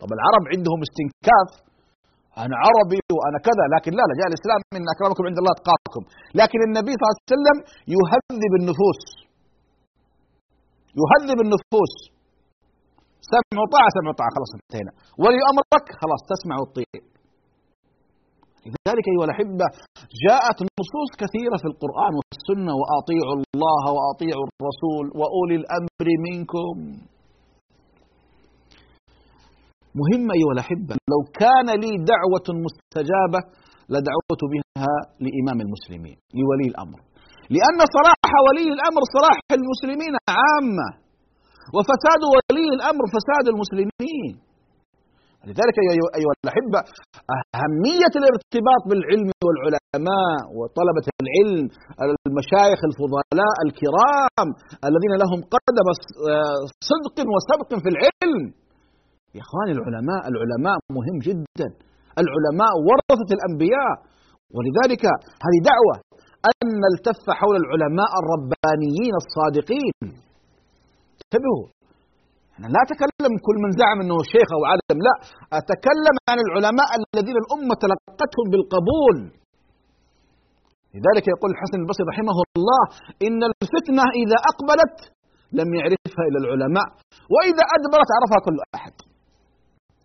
طب 0.00 0.10
العرب 0.16 0.42
عندهم 0.52 0.78
استنكاف. 0.86 1.50
أنا 2.44 2.54
عربي 2.64 3.00
وأنا 3.16 3.38
كذا 3.48 3.64
لكن 3.74 3.90
لا 3.98 4.04
لا 4.08 4.14
جاء 4.20 4.28
الإسلام 4.32 4.60
إن 4.78 4.86
أكرمكم 4.94 5.22
عند 5.28 5.38
الله 5.40 5.52
أتقاكم. 5.56 6.02
لكن 6.40 6.58
النبي 6.68 6.92
صلى 6.96 7.06
الله 7.06 7.16
عليه 7.18 7.34
وسلم 7.34 7.56
يهذب 7.94 8.52
النفوس. 8.60 9.02
يهذب 11.00 11.38
النفوس. 11.46 11.94
سمع 13.32 13.56
وطاعة 13.64 13.90
سمع 13.96 14.08
وطاعة 14.12 14.32
خلاص 14.36 14.50
انتهينا. 14.58 14.92
ولي 15.22 15.40
أمرك 15.50 15.86
خلاص 16.02 16.20
تسمع 16.32 16.56
وتطيع 16.60 17.02
لذلك 18.66 19.04
أيها 19.12 19.26
الأحبة 19.28 19.66
جاءت 20.26 20.58
نصوص 20.80 21.10
كثيرة 21.22 21.56
في 21.62 21.68
القرآن 21.72 22.12
والسنة 22.18 22.72
وأطيعوا 22.80 23.36
الله 23.42 23.84
وأطيعوا 23.96 24.46
الرسول 24.50 25.06
وأولي 25.18 25.56
الأمر 25.62 26.06
منكم. 26.26 26.76
مهم 30.00 30.26
أيها 30.38 30.52
الأحبة 30.56 30.94
لو 31.12 31.20
كان 31.42 31.68
لي 31.82 31.92
دعوة 32.12 32.46
مستجابة 32.66 33.40
لدعوت 33.94 34.42
بها 34.52 34.94
لإمام 35.24 35.58
المسلمين 35.66 36.16
لولي 36.38 36.66
الأمر. 36.72 36.98
لأن 37.54 37.78
صلاح 37.96 38.30
ولي 38.46 38.66
الأمر 38.76 39.02
صلاح 39.16 39.38
المسلمين 39.58 40.14
عامة. 40.38 40.88
وفساد 41.76 42.22
ولي 42.32 42.68
الأمر 42.78 43.02
فساد 43.14 43.44
المسلمين. 43.52 44.32
لذلك 45.48 45.76
أيها 46.18 46.34
الأحبة 46.44 46.80
أهمية 47.58 48.14
الارتباط 48.20 48.82
بالعلم 48.88 49.30
والعلماء 49.46 50.38
وطلبة 50.58 51.06
العلم 51.22 51.64
المشايخ 52.28 52.80
الفضلاء 52.90 53.56
الكرام 53.66 54.48
الذين 54.88 55.14
لهم 55.22 55.38
قدم 55.54 55.86
صدق 56.90 57.16
وسبق 57.34 57.70
في 57.82 57.88
العلم. 57.94 58.42
يا 59.36 59.42
إخواني 59.46 59.72
العلماء 59.78 60.22
العلماء 60.30 60.76
مهم 60.98 61.16
جدا. 61.28 61.68
العلماء 62.22 62.72
ورثة 62.88 63.30
الأنبياء. 63.36 63.94
ولذلك 64.56 65.04
هذه 65.44 65.58
دعوة 65.70 65.94
أن 66.50 66.66
نلتف 66.84 67.20
حول 67.40 67.54
العلماء 67.62 68.10
الربانيين 68.20 69.14
الصادقين. 69.22 69.94
انتبهوا. 71.30 71.66
أنا 72.58 72.68
لا 72.74 72.80
أتكلم 72.86 73.32
كل 73.46 73.56
من 73.64 73.70
زعم 73.80 73.98
أنه 74.04 74.16
شيخ 74.34 74.48
أو 74.56 74.62
عالم 74.70 74.98
لا. 75.06 75.14
أتكلم 75.60 76.16
عن 76.30 76.38
العلماء 76.46 76.90
الذين 76.98 77.36
الأمة 77.42 77.74
تلقتهم 77.84 78.46
بالقبول. 78.52 79.16
لذلك 80.94 81.24
يقول 81.34 81.50
الحسن 81.54 81.78
البصري 81.82 82.06
رحمه 82.12 82.38
الله 82.46 82.82
إن 83.26 83.40
الفتنة 83.50 84.04
إذا 84.22 84.38
أقبلت 84.50 84.96
لم 85.58 85.68
يعرفها 85.78 86.24
إلا 86.28 86.38
العلماء 86.42 86.88
وإذا 87.34 87.64
أدبرت 87.76 88.10
عرفها 88.16 88.40
كل 88.46 88.56
أحد. 88.78 88.94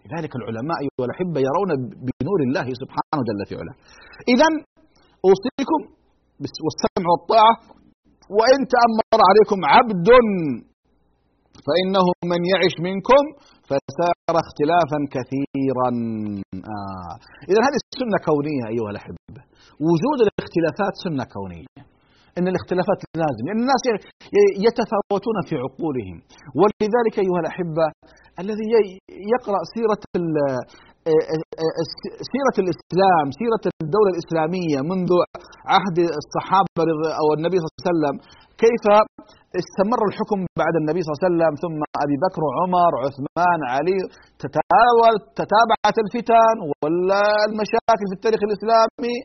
لذلك 0.06 0.32
العلماء 0.40 0.78
أيها 0.84 1.06
الأحبة 1.10 1.40
يرون 1.48 1.70
بنور 2.06 2.40
الله 2.48 2.68
سبحانه 2.82 3.20
جل 3.30 3.42
في 3.50 3.54
علاه. 3.60 3.78
إذا 4.34 4.48
أوصيكم 5.28 5.82
والسمع 6.66 7.06
والطاعة 7.14 7.54
وإن 8.38 8.60
تأمر 8.76 9.20
عليكم 9.30 9.60
عبد 9.76 10.10
فإنه 11.66 12.06
من 12.32 12.42
يعش 12.54 12.76
منكم 12.88 13.24
فسار 13.70 14.36
اختلافا 14.46 15.00
كثيرا. 15.16 15.90
آه. 16.76 17.14
إذا 17.52 17.60
هذه 17.68 17.80
سنة 18.02 18.18
كونية 18.30 18.64
أيها 18.74 18.90
الأحبة. 18.94 19.42
وجود 19.88 20.20
الاختلافات 20.26 20.94
سنة 21.06 21.26
كونية. 21.36 21.82
إن 22.38 22.46
الاختلافات 22.52 23.00
لازم. 23.24 23.44
لأن 23.48 23.60
الناس 23.66 23.84
يتفاوتون 24.68 25.38
في 25.48 25.56
عقولهم. 25.64 26.18
ولذلك 26.60 27.16
أيها 27.26 27.40
الأحبة 27.44 27.86
الذي 28.44 28.66
يقرأ 29.34 29.62
سيرة 29.76 30.02
سيرة 32.34 32.58
الإسلام 32.64 33.26
سيرة 33.40 33.64
الدولة 33.84 34.10
الإسلامية 34.16 34.80
منذ 34.92 35.12
عهد 35.74 35.98
الصحابة 36.22 36.82
أو 37.22 37.28
النبي 37.38 37.58
صلى 37.60 37.68
الله 37.70 37.82
عليه 37.82 37.92
وسلم 37.92 38.16
كيف 38.64 38.86
استمر 39.62 40.02
الحكم 40.10 40.40
بعد 40.64 40.76
النبي 40.82 41.00
صلى 41.02 41.12
الله 41.12 41.22
عليه 41.22 41.30
وسلم 41.30 41.54
ثم 41.64 41.80
أبي 42.04 42.16
بكر 42.26 42.42
وعمر 42.48 42.92
عثمان 43.06 43.60
علي 43.76 44.00
تتاول 44.44 45.16
تتابعت 45.40 45.98
الفتن 46.06 46.56
والمشاكل 46.82 48.06
في 48.10 48.16
التاريخ 48.18 48.42
الإسلامي. 48.48 49.18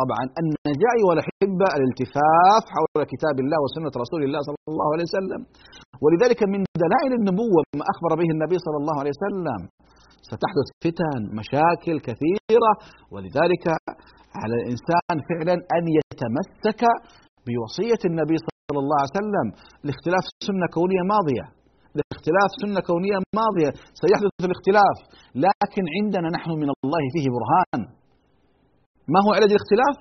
طبعا 0.00 0.22
النجاة 0.42 0.98
والأحبة 1.08 1.66
الالتفاف 1.76 2.62
حول 2.74 3.00
كتاب 3.12 3.36
الله 3.44 3.58
وسنة 3.64 3.92
رسول 4.04 4.20
الله 4.26 4.40
صلى 4.48 4.58
الله 4.72 4.88
عليه 4.94 5.06
وسلم. 5.10 5.40
ولذلك 6.04 6.40
من 6.52 6.60
دلائل 6.84 7.12
النبوة 7.20 7.60
ما 7.80 7.84
أخبر 7.92 8.10
به 8.20 8.28
النبي 8.36 8.56
صلى 8.66 8.78
الله 8.82 8.96
عليه 9.00 9.12
وسلم. 9.16 9.60
ستحدث 10.30 10.68
فتن 10.84 11.20
مشاكل 11.40 11.96
كثيرة 12.08 12.72
ولذلك 13.12 13.64
على 14.40 14.54
الإنسان 14.60 15.16
فعلا 15.28 15.54
أن 15.76 15.84
يتمسك 15.98 16.82
بوصية 17.46 18.02
النبي 18.10 18.36
صلى 18.44 18.55
الله 18.74 18.98
عليه 19.02 19.16
وسلم 19.20 19.46
الاختلاف 19.84 20.24
سنة 20.48 20.66
كونية 20.76 21.02
ماضية. 21.14 21.46
الاختلاف 21.96 22.50
سنة 22.62 22.80
كونية 22.90 23.18
ماضية 23.40 23.70
سيحدث 24.02 24.32
الاختلاف. 24.48 24.96
لكن 25.46 25.84
عندنا 25.96 26.28
نحن 26.36 26.50
من 26.62 26.68
الله 26.74 27.02
فيه 27.14 27.26
برهان. 27.36 27.80
ما 29.12 29.18
هو 29.24 29.30
علاج 29.36 29.50
الاختلاف؟ 29.54 29.96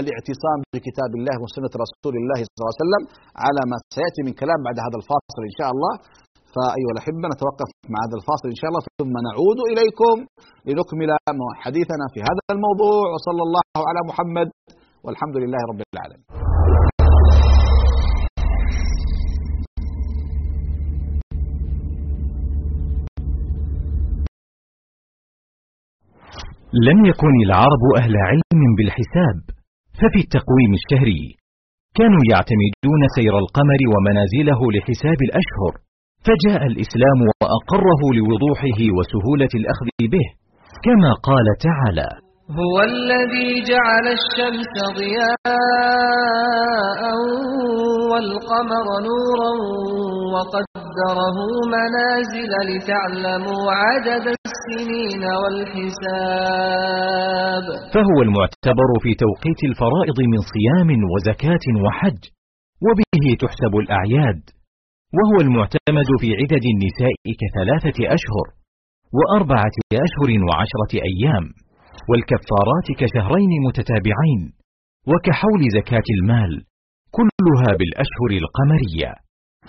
الاعتصام 0.00 0.58
بكتاب 0.74 1.10
الله 1.18 1.36
وسنة 1.44 1.72
رسول 1.84 2.14
الله 2.20 2.38
صلى 2.46 2.60
الله 2.60 2.72
عليه 2.74 2.84
وسلم 2.84 3.04
على 3.44 3.62
ما 3.70 3.76
سيأتي 3.96 4.20
من 4.26 4.32
كلام 4.42 4.58
بعد 4.66 4.76
هذا 4.86 4.96
الفاصل 5.00 5.42
إن 5.50 5.54
شاء 5.58 5.70
الله. 5.74 5.92
فأيها 6.54 6.92
الأحبة 6.94 7.26
نتوقف 7.34 7.68
مع 7.92 7.98
هذا 8.04 8.16
الفاصل 8.20 8.46
إن 8.54 8.58
شاء 8.60 8.68
الله. 8.70 8.82
ثم 9.00 9.14
نعود 9.28 9.58
إليكم 9.72 10.16
لنكمل 10.68 11.10
حديثنا 11.64 12.04
في 12.12 12.18
هذا 12.28 12.42
الموضوع. 12.56 13.02
وصلى 13.14 13.42
الله 13.46 13.64
على 13.90 14.00
محمد 14.10 14.48
والحمد 15.04 15.36
لله 15.42 15.60
رب 15.70 15.80
العالمين. 15.94 16.49
لم 26.72 27.04
يكن 27.04 27.34
العرب 27.46 27.82
أهل 28.00 28.14
علم 28.30 28.62
بالحساب 28.78 29.38
ففي 30.00 30.18
التقويم 30.24 30.72
الشهري 30.80 31.24
كانوا 31.98 32.22
يعتمدون 32.32 33.02
سير 33.16 33.34
القمر 33.38 33.80
ومنازله 33.92 34.60
لحساب 34.74 35.18
الأشهر 35.28 35.72
فجاء 36.26 36.62
الإسلام 36.72 37.18
وأقره 37.42 38.00
لوضوحه 38.18 38.80
وسهولة 38.96 39.52
الأخذ 39.60 39.88
به 40.14 40.26
كما 40.86 41.12
قال 41.28 41.46
تعالى 41.68 42.08
هو 42.58 42.76
الذي 42.82 43.50
جعل 43.70 44.06
الشمس 44.18 44.72
ضياء 44.98 45.42
والقمر 48.10 48.86
نورا 49.08 49.52
وقدره 50.32 51.38
منازل 51.76 52.52
لتعلموا 52.70 53.62
عدد 53.82 54.24
السنين 54.38 55.22
والحساب. 55.40 56.44
فهو 57.94 58.16
المعتبر 58.22 58.90
في 59.02 59.10
توقيت 59.24 59.60
الفرائض 59.70 60.18
من 60.32 60.40
صيام 60.54 60.90
وزكاة 61.12 61.66
وحج 61.84 62.22
وبه 62.86 63.24
تحسب 63.42 63.72
الأعياد. 63.82 64.42
وهو 65.16 65.36
المعتمد 65.46 66.08
في 66.20 66.28
عدد 66.40 66.64
النساء 66.74 67.16
كثلاثة 67.42 67.98
أشهر 68.16 68.46
وأربعة 69.16 69.76
أشهر 69.92 70.30
وعشرة 70.48 70.92
أيام. 71.10 71.46
والكفارات 72.08 72.86
كشهرين 73.00 73.52
متتابعين 73.66 74.42
وكحول 75.10 75.62
زكاة 75.78 76.08
المال 76.16 76.52
كلها 77.16 77.70
بالأشهر 77.78 78.30
القمرية. 78.42 79.10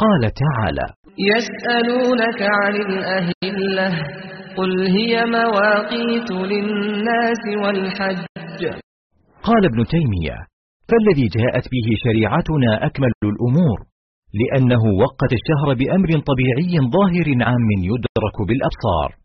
قال 0.04 0.22
تعالى 0.44 0.88
يسألونك 1.32 2.40
عن 2.42 2.76
الأهلة 2.76 3.90
قل 4.58 4.88
هي 4.98 5.26
مواقيت 5.26 6.32
للناس 6.32 7.44
والحج. 7.64 8.62
قال 9.44 9.66
ابن 9.66 9.86
تيمية 9.86 10.38
فالذي 10.90 11.28
جاءت 11.38 11.66
به 11.74 11.88
شريعتنا 12.06 12.86
أكمل 12.86 13.12
الأمور 13.24 13.78
لأنه 14.42 14.84
وقت 15.04 15.32
الشهر 15.40 15.68
بأمر 15.80 16.10
طبيعي 16.30 16.74
ظاهر 16.96 17.28
عام 17.48 17.70
يدرك 17.92 18.38
بالأبصار. 18.48 19.21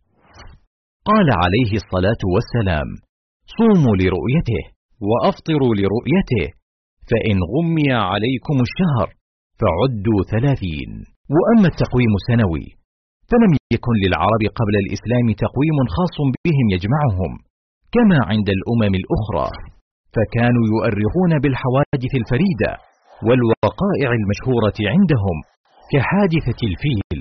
قال 1.11 1.29
عليه 1.42 1.73
الصلاة 1.83 2.23
والسلام 2.35 2.88
صوموا 3.59 3.95
لرؤيته 4.03 4.62
وأفطروا 5.09 5.73
لرؤيته 5.81 6.47
فإن 7.11 7.37
غمي 7.53 7.90
عليكم 8.12 8.57
الشهر 8.66 9.09
فعدوا 9.61 10.21
ثلاثين. 10.33 10.90
وأما 11.35 11.69
التقويم 11.73 12.12
السنوي 12.21 12.66
فلم 13.31 13.53
يكن 13.77 13.95
للعرب 14.05 14.42
قبل 14.59 14.75
الإسلام 14.85 15.27
تقويم 15.45 15.79
خاص 15.97 16.16
بهم 16.47 16.66
يجمعهم 16.75 17.33
كما 17.95 18.19
عند 18.31 18.49
الأمم 18.57 18.95
الأخرى 19.03 19.49
فكانوا 20.14 20.64
يؤرخون 20.75 21.33
بالحوادث 21.42 22.12
الفريدة 22.23 22.71
والوقائع 23.27 24.09
المشهورة 24.21 24.79
عندهم 24.95 25.37
كحادثة 25.92 26.61
الفيل 26.71 27.21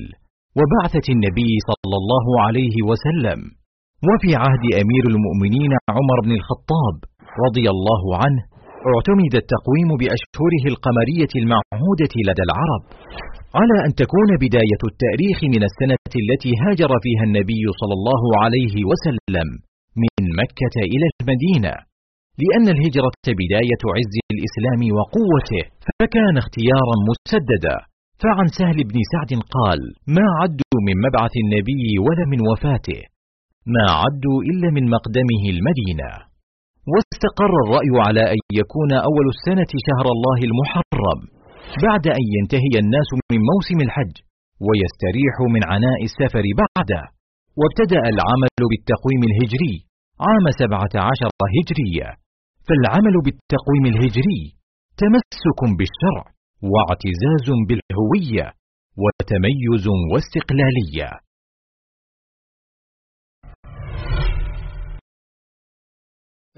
وبعثة 0.60 1.06
النبي 1.16 1.52
صلى 1.70 1.96
الله 2.02 2.26
عليه 2.46 2.76
وسلم. 2.90 3.40
وفي 4.10 4.32
عهد 4.44 4.64
أمير 4.82 5.04
المؤمنين 5.14 5.72
عمر 5.98 6.18
بن 6.26 6.32
الخطاب 6.40 6.96
رضي 7.46 7.66
الله 7.74 8.04
عنه 8.22 8.42
اعتمد 8.92 9.34
التقويم 9.44 9.90
بأشهره 10.02 10.64
القمرية 10.74 11.34
المعهودة 11.42 12.14
لدى 12.28 12.44
العرب 12.48 12.82
على 13.60 13.76
أن 13.86 13.92
تكون 14.02 14.30
بداية 14.46 14.82
التأريخ 14.92 15.38
من 15.54 15.62
السنة 15.70 16.06
التي 16.24 16.52
هاجر 16.64 16.92
فيها 17.06 17.24
النبي 17.30 17.64
صلى 17.80 17.96
الله 18.00 18.24
عليه 18.44 18.76
وسلم 18.90 19.48
من 20.04 20.22
مكة 20.42 20.76
إلى 20.94 21.06
المدينة. 21.20 21.74
لأن 22.44 22.66
الهجرة 22.76 23.26
بداية 23.42 23.84
عز 23.98 24.16
الإسلام 24.34 24.82
وقوته 24.98 25.64
فكان 26.00 26.36
اختيارا 26.44 26.96
مسددا. 27.10 27.78
فعن 28.24 28.48
سهل 28.60 28.78
بن 28.90 28.98
سعد 29.14 29.32
قال 29.56 29.80
ما 30.16 30.28
عدوا 30.40 30.80
من 30.88 30.96
مبعث 31.06 31.34
النبي 31.44 31.86
ولا 32.06 32.24
من 32.32 32.40
وفاته. 32.50 33.02
ما 33.74 33.86
عدوا 34.02 34.40
إلا 34.52 34.68
من 34.78 34.84
مقدمه 34.96 35.44
المدينة. 35.56 36.10
واستقر 36.92 37.54
الرأي 37.64 37.94
على 38.08 38.24
أن 38.36 38.42
يكون 38.62 38.92
أول 39.10 39.26
السنة 39.36 39.72
شهر 39.88 40.06
الله 40.16 40.40
المحرم 40.50 41.20
بعد 41.86 42.06
أن 42.18 42.26
ينتهي 42.36 42.74
الناس 42.84 43.10
من 43.32 43.40
موسم 43.52 43.80
الحج 43.88 44.16
ويستريحوا 44.66 45.50
من 45.56 45.64
عناء 45.72 46.00
السفر 46.10 46.46
بعده. 46.62 47.04
وابتدأ 47.60 48.02
العمل 48.14 48.56
بالتقويم 48.72 49.22
الهجري 49.30 49.76
عام 50.28 50.46
سبعة 50.62 50.94
عشر 51.10 51.32
هجرية. 51.56 52.10
فالعمل 52.68 53.16
بالتقويم 53.26 53.86
الهجري 53.94 54.42
تمسك 55.02 55.60
بالشرع 55.78 56.26
واعتزاز 56.72 57.48
بالهوية 57.68 58.48
وتميز 59.02 59.86
واستقلالية. 60.12 61.25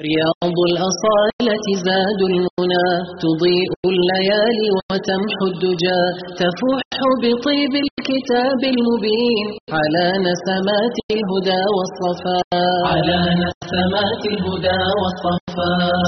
رياض 0.05 0.57
الأصالة 0.71 1.65
زاد 1.87 2.21
المنى 2.31 2.87
تضيء 3.23 3.69
الليالي 3.93 4.69
وتمحو 4.89 5.43
الدجى 5.51 6.01
تفوح 6.41 6.81
بطيب 7.23 7.73
الكتاب 7.85 8.59
المبين 8.73 9.47
على 9.77 10.05
نسمات 10.27 10.95
الهدى 11.15 11.61
والصفاء 11.75 12.45
على 12.93 13.17
نسمات 13.43 14.21
الهدى 14.33 14.81
والصفاء 15.01 15.46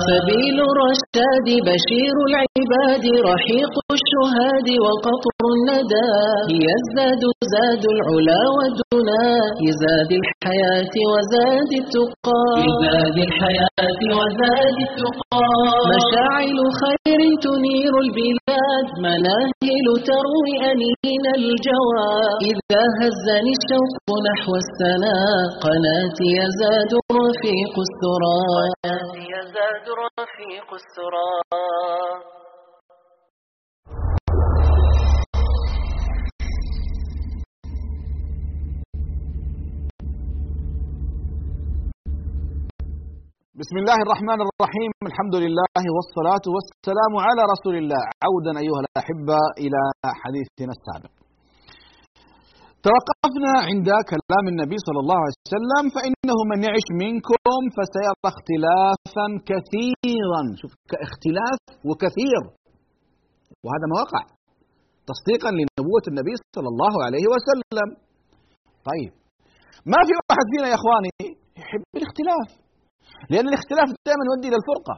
سبيل 0.10 0.58
الرشاد 0.70 1.48
بشير 1.68 2.16
العباد 2.30 3.06
رحيق 3.32 3.74
الشهاد 3.98 4.68
وقطر 4.86 5.42
الندى. 5.56 6.12
يزداد 6.68 7.24
زاد 7.54 7.84
العلا 7.96 8.42
والدنا 8.56 9.26
يزاد 9.68 10.12
الحياة 10.22 10.94
وزاد 11.12 11.72
التقى. 11.82 12.44
يزاد 12.68 13.18
الحياة 13.28 14.02
وزاد 14.20 14.78
التقى. 14.88 15.48
مشاعل 15.94 16.58
خير 16.82 17.22
تنير 17.46 17.94
البلاد 18.06 18.88
مناهل 19.06 19.88
تروي 20.10 20.54
أنين 20.72 21.26
الجوى. 21.40 22.12
إذا 22.50 22.84
هزني 23.00 23.54
الشوق 23.60 24.08
نحو 24.30 24.52
السنا 24.64 25.18
قناتي 25.64 26.28
يزاد 26.42 26.92
رفيق 27.20 27.74
السرى. 27.88 28.42
يزاد 29.40 29.88
رفيق 30.06 30.70
السرى. 30.82 31.32
بسم 43.60 43.78
الله 43.78 44.00
الرحمن 44.06 44.40
الرحيم. 44.48 44.92
الحمد 45.10 45.36
لله 45.36 45.84
والصلاة 45.96 46.46
والسلام 46.56 47.14
على 47.28 47.42
رسول 47.54 47.76
الله. 47.82 48.04
عودا 48.26 48.60
أيها 48.64 48.80
الأحبة 48.86 49.40
إلى 49.64 49.82
حديثنا 50.22 50.74
السابق. 50.78 51.19
توقفنا 52.88 53.54
عند 53.70 53.90
كلام 54.12 54.46
النبي 54.54 54.78
صلى 54.88 55.00
الله 55.04 55.20
عليه 55.26 55.38
وسلم 55.48 55.84
فإنه 55.96 56.38
من 56.52 56.60
يعش 56.68 56.88
منكم 57.04 57.60
فسيرى 57.76 58.22
اختلافا 58.32 59.28
كثيرا. 59.50 60.42
شوف 60.62 60.72
اختلاف 61.08 61.60
وكثير. 61.90 62.42
وهذا 63.64 63.86
ما 63.92 63.96
وقع. 64.04 64.24
تصديقا 65.12 65.50
لنبوة 65.58 66.06
النبي 66.12 66.34
صلى 66.56 66.70
الله 66.74 66.94
عليه 67.06 67.26
وسلم. 67.34 67.90
طيب. 68.90 69.12
ما 69.92 70.00
في 70.08 70.14
واحد 70.20 70.46
فينا 70.52 70.68
يا 70.72 70.78
إخواني 70.80 71.12
يحب 71.62 71.84
الاختلاف؟ 72.00 72.48
لأن 73.32 73.48
الاختلاف 73.52 73.88
دائما 74.08 74.24
يؤدي 74.30 74.48
إلى 74.50 74.58
الفرقة. 74.62 74.96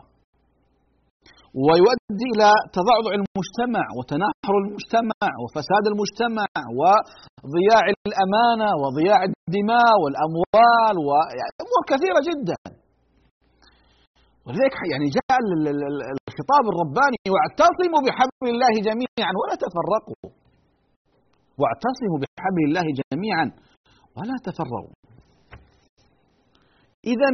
ويؤدي 1.65 2.27
إلى 2.33 2.49
تضعضع 2.77 3.11
المجتمع 3.19 3.85
وتناحر 3.97 4.53
المجتمع 4.63 5.27
وفساد 5.41 5.83
المجتمع 5.91 6.47
وضياع 6.79 7.83
الأمانة 8.07 8.69
وضياع 8.81 9.19
الدماء 9.29 9.93
والأموال 10.01 10.95
وأمور 11.07 11.81
كثيرة 11.91 12.19
جدا. 12.29 12.59
ولذلك 14.45 14.75
يعني 14.91 15.07
جاء 15.17 15.37
الخطاب 16.27 16.63
الرباني 16.71 17.25
واعتصموا 17.33 18.01
بحبل 18.05 18.47
الله 18.55 18.73
جميعا 18.87 19.31
ولا 19.39 19.55
تفرقوا. 19.65 20.29
واعتصموا 21.59 22.17
بحبل 22.21 22.63
الله 22.69 22.85
جميعا 23.01 23.45
ولا 24.17 24.35
تفرقوا. 24.47 24.95
إذا 27.11 27.29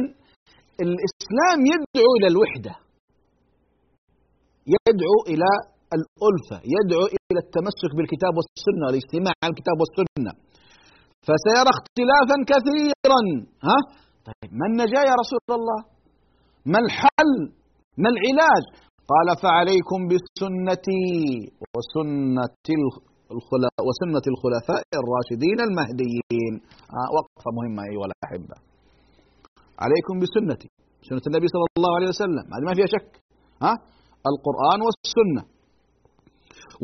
الإسلام 0.86 1.58
يدعو 1.72 2.10
إلى 2.18 2.28
الوحدة. 2.34 2.87
يدعو 4.74 5.18
إلى 5.32 5.50
الألفة 5.96 6.58
يدعو 6.76 7.04
إلى 7.14 7.40
التمسك 7.44 7.90
بالكتاب 7.96 8.32
والسنة 8.38 8.84
والاجتماع 8.86 9.34
على 9.42 9.50
الكتاب 9.54 9.76
والسنة. 9.82 10.32
فسيرى 11.26 11.70
اختلافا 11.76 12.36
كثيرا. 12.50 13.20
ها؟ 13.68 13.78
طيب 14.28 14.50
ما 14.58 14.66
النجاة 14.70 15.04
يا 15.10 15.16
رسول 15.22 15.40
الله؟ 15.58 15.80
ما 16.72 16.78
الحل؟ 16.84 17.32
ما 18.02 18.08
العلاج؟ 18.14 18.64
قال 19.12 19.28
فعليكم 19.44 20.00
بسنتي 20.10 21.06
وسنة 21.74 22.66
الخلفاء 23.34 23.82
وسنة 23.88 24.24
الخلفاء 24.32 24.82
الراشدين 25.00 25.58
المهديين. 25.68 26.54
آه 26.98 27.08
وقفة 27.16 27.48
مهمة 27.58 27.82
أيها 27.90 28.06
الأحبة 28.10 28.56
عليكم 29.84 30.14
بسنتي 30.22 30.68
سنة 31.08 31.24
النبي 31.28 31.46
صلى 31.54 31.66
الله 31.78 31.92
عليه 31.96 32.08
وسلم. 32.14 32.44
هذه 32.54 32.64
ما 32.68 32.74
فيها 32.78 32.90
شك. 32.96 33.10
ها؟ 33.64 33.72
القرآن 34.32 34.80
والسنة 34.86 35.42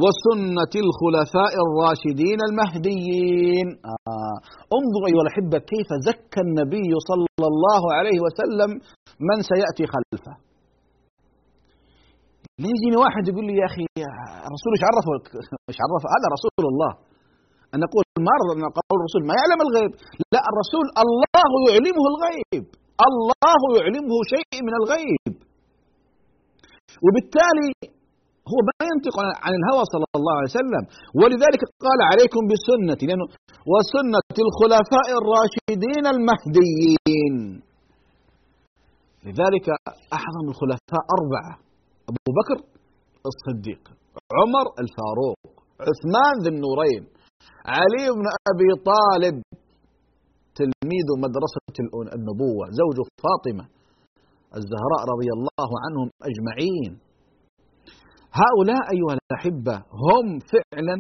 وسنة 0.03 0.74
الخلفاء 0.84 1.53
الراشدين 1.66 2.38
المهديين. 2.49 3.68
آه. 3.92 4.36
انظروا 4.78 5.09
أيها 5.11 5.22
الأحبة 5.26 5.59
كيف 5.72 5.88
زكى 6.09 6.40
النبي 6.47 6.90
صلى 7.11 7.47
الله 7.53 7.82
عليه 7.99 8.18
وسلم 8.24 8.70
من 9.28 9.38
سيأتي 9.51 9.84
خلفه. 9.95 10.34
يجيني 12.72 12.97
واحد 13.05 13.22
يقول 13.30 13.45
لي 13.49 13.55
يا 13.62 13.66
أخي 13.70 13.84
الرسول 14.49 14.70
إيش 14.74 14.84
عرفه؟ 14.88 15.12
إيش 15.70 15.78
عرفه؟ 15.84 16.09
هذا 16.16 16.26
رسول 16.36 16.64
الله. 16.72 16.92
أن 17.72 17.78
نقول 17.84 18.05
ما 18.26 18.34
أن 18.55 18.64
قول 18.78 18.99
الرسول 19.01 19.22
ما 19.30 19.34
يعلم 19.40 19.61
الغيب. 19.66 19.92
لا 20.34 20.42
الرسول 20.51 20.86
الله 21.03 21.51
يعلمه 21.68 22.05
الغيب. 22.12 22.64
الله 23.09 23.61
يعلمه 23.78 24.14
شيء 24.34 24.55
من 24.66 24.74
الغيب. 24.80 25.34
وبالتالي 27.05 27.70
هو 28.53 28.59
ما 28.68 28.80
ينطق 28.90 29.16
عن 29.45 29.53
الهوى 29.61 29.84
صلى 29.92 30.07
الله 30.18 30.34
عليه 30.38 30.53
وسلم. 30.59 30.84
ولذلك 31.20 31.62
قال 31.86 32.01
عليكم 32.11 32.42
بسنتي 32.51 33.05
لأنه 33.07 33.26
وسنة 33.72 34.36
الخلفاء 34.47 35.09
الراشدين 35.20 36.05
المهديين. 36.14 37.36
لذلك 39.26 39.66
أعظم 40.18 40.47
الخلفاء 40.53 41.05
أربعة 41.18 41.55
أبو 42.11 42.30
بكر 42.38 42.59
الصديق 43.32 43.82
عمر 44.38 44.66
الفاروق 44.82 45.40
عثمان 45.88 46.34
ذي 46.45 46.51
النورين 46.55 47.03
علي 47.76 48.05
بن 48.18 48.26
أبي 48.51 48.70
طالب 48.90 49.36
تلميذ 50.59 51.09
مدرسة 51.24 51.76
النبوة 52.16 52.64
زوج 52.80 52.99
فاطمة 53.24 53.64
الزهراء 54.59 55.03
رضي 55.13 55.31
الله 55.37 55.71
عنهم 55.85 56.09
أجمعين. 56.31 56.93
هؤلاء 58.43 58.85
أيها 58.95 59.15
الأحبة 59.21 59.77
هم 60.05 60.27
فعلا 60.53 60.97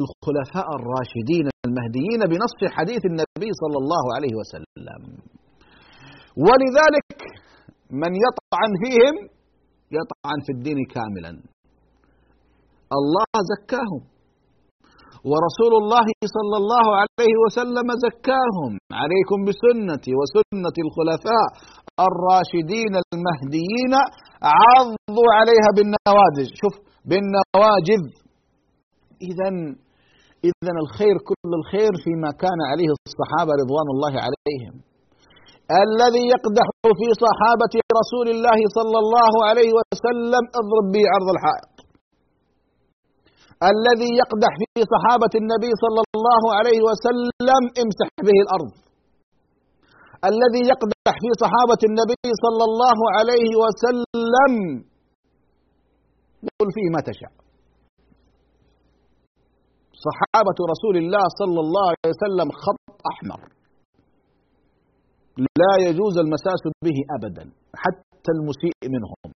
الخلفاء 0.00 0.68
الراشدين 0.78 1.46
المهديين 1.66 2.20
بنص 2.32 2.58
حديث 2.76 3.02
النبي 3.10 3.50
صلى 3.62 3.78
الله 3.82 4.04
عليه 4.16 4.34
وسلم. 4.40 5.02
ولذلك 6.46 7.08
من 8.02 8.12
يطعن 8.26 8.70
فيهم 8.82 9.14
يطعن 9.98 10.38
في 10.46 10.52
الدين 10.56 10.78
كاملا. 10.94 11.32
الله 12.98 13.32
زكاهم. 13.52 14.02
ورسول 15.30 15.72
الله 15.82 16.06
صلى 16.36 16.56
الله 16.62 16.86
عليه 17.00 17.34
وسلم 17.44 17.88
زكاهم. 18.06 18.72
عليكم 19.00 19.38
بسنتي 19.48 20.12
وسنة 20.20 20.76
الخلفاء. 20.84 21.48
الراشدين 22.08 22.94
المهديين 23.12 23.94
عضوا 24.62 25.30
عليها 25.38 25.68
بالنواجذ 25.76 26.48
شوف 26.60 26.74
بالنواجذ. 27.08 28.02
إذا 29.30 29.48
إذا 30.48 30.72
الخير 30.84 31.16
كل 31.30 31.50
الخير 31.60 31.92
فيما 32.04 32.30
كان 32.42 32.60
عليه 32.70 32.90
الصحابة 33.08 33.52
رضوان 33.62 33.88
الله 33.94 34.14
عليهم. 34.26 34.74
الذي 35.84 36.24
يقدح 36.34 36.66
في 37.00 37.08
صحابة 37.24 37.74
رسول 38.00 38.26
الله 38.34 38.58
صلى 38.78 38.98
الله 39.04 39.32
عليه 39.48 39.70
وسلم 39.78 40.44
اضرب 40.60 40.86
به 40.94 41.04
عرض 41.14 41.28
الحائط. 41.34 41.72
الذي 43.72 44.10
يقدح 44.22 44.52
في 44.60 44.80
صحابة 44.94 45.32
النبي 45.42 45.72
صلى 45.84 46.00
الله 46.08 46.42
عليه 46.58 46.80
وسلم 46.88 47.62
امسح 47.82 48.08
به 48.26 48.38
الأرض. 48.44 48.72
الذي 50.30 50.62
يقدح 50.72 51.14
في 51.22 51.30
صحابة 51.42 51.80
النبي 51.90 52.28
صلى 52.44 52.64
الله 52.70 52.98
عليه 53.16 53.50
وسلم. 53.62 54.52
قل 56.60 56.68
فيه 56.76 56.88
ما 56.94 57.00
تشاء. 57.10 57.32
صحابة 60.06 60.58
رسول 60.72 60.96
الله 61.02 61.24
صلى 61.40 61.60
الله 61.64 61.86
عليه 61.92 62.08
وسلم 62.14 62.48
خط 62.64 62.96
أحمر. 63.12 63.40
لا 65.62 65.72
يجوز 65.86 66.14
المساس 66.24 66.62
به 66.84 66.98
أبدا 67.16 67.44
حتى 67.82 68.30
المسيء 68.36 68.84
منهم 68.94 69.34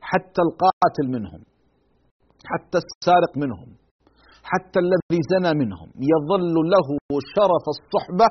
حتى 0.00 0.40
القاتل 0.46 1.06
منهم 1.16 1.42
حتى 2.50 2.78
السارق 2.84 3.32
منهم. 3.36 3.85
حتى 4.50 4.78
الذي 4.84 5.20
زنى 5.32 5.52
منهم. 5.62 5.88
يظل 6.12 6.54
له 6.74 6.88
شرف 7.36 7.64
الصحبة 7.76 8.26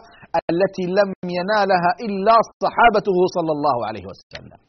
التي 0.52 0.86
لم 1.00 1.10
ينالها 1.38 1.92
إلا 2.06 2.36
صحابته 2.64 3.18
صلى 3.36 3.52
الله 3.58 3.78
عليه 3.88 4.06
وسلم. 4.12 4.60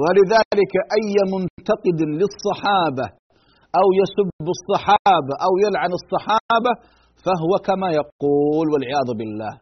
ولذلك 0.00 0.74
أي 0.98 1.14
منتقد 1.34 1.98
للصحابة 2.20 3.06
أو 3.80 3.86
يسب 4.00 4.46
الصحابة 4.56 5.34
أو 5.46 5.52
يلعن 5.64 5.92
الصحابة 6.00 6.72
فهو 7.24 7.52
كما 7.68 7.88
يقول 8.00 8.66
والعياذ 8.72 9.08
بالله 9.18 9.52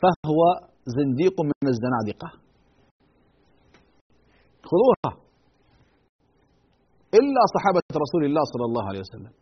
فهو 0.00 0.40
زنديق 0.96 1.36
من 1.40 1.66
الزنادقة. 1.72 2.28
خذوها. 4.70 5.29
إلا 7.18 7.42
صحابة 7.54 7.86
رسول 8.04 8.22
الله 8.28 8.44
صلى 8.52 8.64
الله 8.68 8.84
عليه 8.90 9.02
وسلم. 9.04 9.32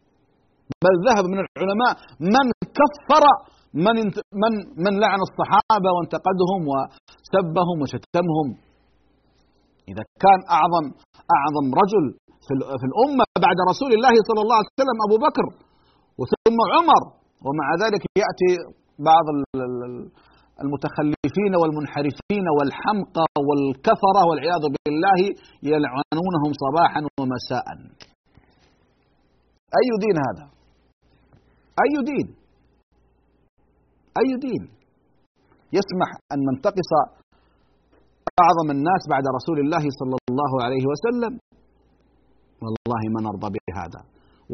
بل 0.84 0.94
ذهب 1.08 1.24
من 1.32 1.38
العلماء 1.44 1.92
من 2.34 2.46
كفر 2.78 3.24
من 3.86 3.96
من 4.42 4.52
من 4.84 4.92
لعن 5.04 5.20
الصحابة 5.28 5.88
وانتقدهم 5.96 6.60
وسبهم 6.72 7.76
وشتمهم. 7.82 8.48
إذا 9.90 10.04
كان 10.24 10.40
أعظم 10.56 10.84
أعظم 11.36 11.66
رجل 11.82 12.04
في 12.80 12.86
الأمة 12.90 13.24
بعد 13.46 13.58
رسول 13.70 13.90
الله 13.96 14.14
صلى 14.28 14.40
الله 14.44 14.56
عليه 14.60 14.72
وسلم 14.74 14.98
أبو 15.06 15.16
بكر 15.26 15.46
وثم 16.20 16.58
عمر 16.74 17.02
ومع 17.46 17.66
ذلك 17.82 18.02
يأتي 18.22 18.50
بعض 19.10 19.26
المتخلفين 20.62 21.52
والمنحرفين 21.61 22.46
والحمقى 22.56 23.26
والكفرة 23.48 24.20
والعياذ 24.28 24.64
بالله 24.74 25.20
يلعنونهم 25.72 26.50
صباحا 26.64 27.00
ومساء. 27.20 27.66
أي 29.80 29.88
دين 30.04 30.16
هذا؟ 30.28 30.46
أي 31.84 31.94
دين؟ 32.11 32.26
أي 34.20 34.30
دين؟ 34.46 34.62
يسمح 35.78 36.09
أن 36.32 36.38
ننتقص 36.48 36.90
أعظم 38.42 38.68
الناس 38.76 39.02
بعد 39.12 39.24
رسول 39.38 39.59
الله 39.64 39.84
صلى 40.00 40.16
الله 40.30 40.52
عليه 40.64 40.84
وسلم. 40.92 41.32
والله 42.62 43.02
ما 43.14 43.20
نرضى 43.28 43.48
بهذا. 43.56 44.00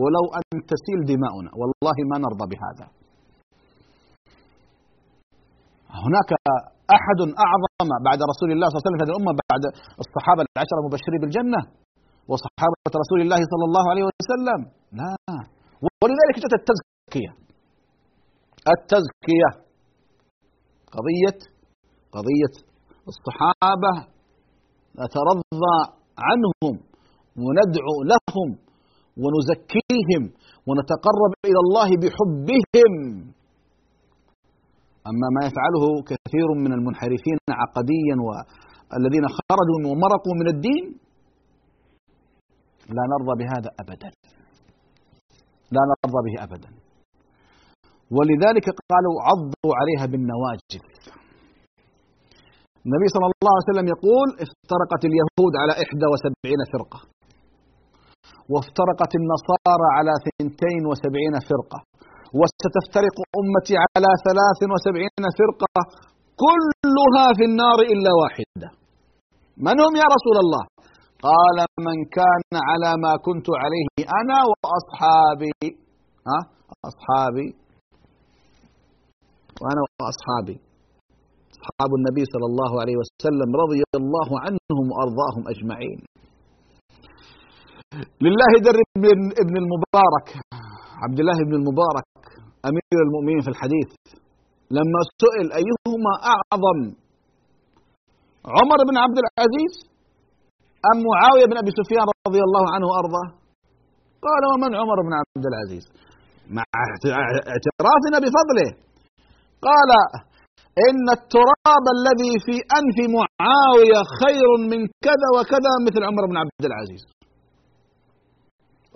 ولو 0.00 0.24
أن 0.38 0.44
تسيل 0.72 0.98
دماؤنا 1.12 1.50
والله 1.60 1.96
ما 2.10 2.16
نرضى 2.24 2.46
بهذا. 2.52 2.86
هناك 6.06 6.30
أحد 6.96 7.20
أعظم 7.46 7.90
بعد 8.08 8.20
رسول 8.32 8.48
الله 8.52 8.66
صلى 8.68 8.76
الله 8.76 8.84
عليه 8.84 8.88
وسلم 8.88 8.98
في 9.00 9.04
هذه 9.04 9.12
الأمة 9.14 9.32
بعد 9.50 9.62
الصحابة 10.04 10.40
العشرة 10.46 10.78
المبشرين 10.82 11.20
بالجنة 11.22 11.60
وصحابة 12.30 12.92
رسول 13.02 13.20
الله 13.24 13.40
صلى 13.52 13.64
الله 13.68 13.84
عليه 13.92 14.04
وسلم. 14.08 14.60
لا. 15.00 15.14
ولذلك 16.02 16.36
جاءت 16.42 16.54
التزكية. 16.60 17.32
التزكية. 18.74 19.50
قضية 20.96 21.38
قضية 22.16 22.54
الصحابة 23.12 23.92
نترضى 25.00 25.76
عنهم 26.28 26.74
وندعو 27.44 27.96
لهم 28.12 28.48
ونزكيهم 29.22 30.22
ونتقرب 30.68 31.32
إلى 31.48 31.60
الله 31.64 31.88
بحبهم. 32.02 32.92
أما 35.10 35.28
ما 35.36 35.42
يفعله 35.48 35.84
كثير 36.10 36.48
من 36.64 36.72
المنحرفين 36.78 37.38
عقديا 37.62 38.16
والذين 38.26 39.26
خرجوا 39.38 39.80
ومرقوا 39.90 40.34
من 40.40 40.46
الدين 40.54 40.84
لا 42.96 43.04
نرضى 43.12 43.34
بهذا 43.40 43.70
أبدا. 43.82 44.10
لا 45.76 45.82
نرضى 45.90 46.20
به 46.26 46.34
أبدا. 46.46 46.70
ولذلك 48.16 48.66
قالوا 48.92 49.16
عضوا 49.28 49.72
عليها 49.80 50.06
بالنواجذ. 50.12 50.84
النبي 52.86 53.08
صلى 53.14 53.26
الله 53.26 53.52
عليه 53.56 53.70
وسلم 53.70 53.88
يقول 53.94 54.28
افترقت 54.44 55.02
اليهود 55.10 55.52
على 55.62 55.72
إحدى 55.84 56.06
وسبعين 56.12 56.60
فرقة 56.72 57.00
وافترقت 58.52 59.12
النصارى 59.20 59.88
على 59.98 60.12
ثنتين 60.26 60.82
وسبعين 60.90 61.34
فرقة. 61.50 61.78
وستفترق 62.40 63.16
أمتي 63.40 63.74
على 63.84 64.10
ثلاث 64.26 64.60
وسبعين 64.72 65.24
فرقة 65.40 65.76
كلها 66.44 67.26
في 67.38 67.44
النار 67.50 67.78
إلا 67.92 68.10
واحدة. 68.22 68.68
من 69.66 69.76
هم 69.84 69.92
يا 70.02 70.08
رسول 70.16 70.36
الله؟ 70.44 70.64
قال 71.28 71.58
من 71.88 71.96
كان 72.18 72.52
على 72.70 72.90
ما 73.04 73.12
كنت 73.26 73.46
عليه 73.62 73.88
أنا 74.20 74.38
وأصحابي. 74.50 75.68
ها؟ 76.28 76.40
أصحابي. 76.90 77.48
وأنا 79.60 79.82
وأصحابي. 80.00 80.56
أصحاب 81.54 81.90
النبي 81.98 82.24
صلى 82.32 82.46
الله 82.50 82.72
عليه 82.82 82.96
وسلم 83.00 83.50
رضي 83.62 83.82
الله 84.00 84.28
عنهم 84.44 84.84
وأرضاهم 84.92 85.42
أجمعين. 85.54 85.98
لله 88.26 88.52
در 88.66 88.76
ابن 89.42 89.54
المبارك. 89.62 90.28
عبد 91.04 91.18
الله 91.20 91.38
بن 91.48 91.54
المبارك. 91.60 92.06
أمير 92.68 92.98
المؤمنين 93.06 93.40
في 93.44 93.50
الحديث 93.54 93.88
لما 94.76 95.00
سئل 95.22 95.46
أيهما 95.60 96.12
أعظم 96.34 96.78
عمر 98.56 98.78
بن 98.88 98.96
عبد 99.04 99.18
العزيز 99.24 99.74
أم 100.90 100.98
معاوية 101.10 101.46
بن 101.50 101.56
أبي 101.62 101.70
سفيان 101.80 102.06
رضي 102.28 102.42
الله 102.48 102.64
عنه 102.74 102.86
وأرضاه؟ 102.90 103.28
قال 104.26 104.42
ومن 104.52 104.70
عمر 104.80 104.98
بن 105.06 105.12
عبد 105.20 105.44
العزيز؟ 105.50 105.84
مع 106.56 106.64
اعترافنا 107.52 108.16
بفضله 108.24 108.68
قال 109.68 109.90
إن 110.88 111.06
التراب 111.18 111.84
الذي 111.96 112.32
في 112.46 112.56
أنف 112.78 112.96
معاوية 113.18 114.00
خير 114.20 114.48
من 114.70 114.80
كذا 115.06 115.28
وكذا 115.36 115.72
مثل 115.86 116.00
عمر 116.08 116.22
بن 116.30 116.36
عبد 116.42 116.64
العزيز. 116.70 117.02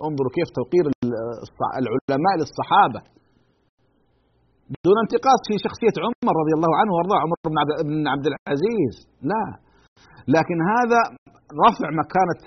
انظروا 0.07 0.35
كيف 0.37 0.49
توقير 0.59 0.83
العلماء 1.81 2.33
للصحابة. 2.39 3.01
دون 4.85 4.97
انتقاص 5.03 5.41
في 5.49 5.55
شخصية 5.65 5.95
عمر 6.05 6.33
رضي 6.41 6.53
الله 6.57 6.71
عنه 6.79 6.91
وأرضاه 6.95 7.19
عمر 7.23 7.37
بن 7.89 8.07
عبد 8.13 8.25
العزيز. 8.31 8.93
لا. 9.31 9.45
لكن 10.35 10.57
هذا 10.73 10.99
رفع 11.67 11.87
مكانة 12.03 12.41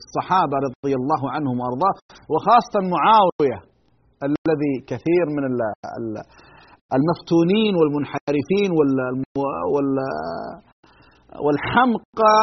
الصحابة 0.00 0.56
رضي 0.66 0.94
الله 1.00 1.22
عنهم 1.34 1.56
وأرضاه 1.60 1.94
وخاصة 2.32 2.74
معاوية 2.94 3.58
الذي 4.28 4.74
كثير 4.90 5.24
من 5.36 5.44
المفتونين 6.96 7.72
والمنحرفين 7.78 8.70
والحمقى 11.44 12.38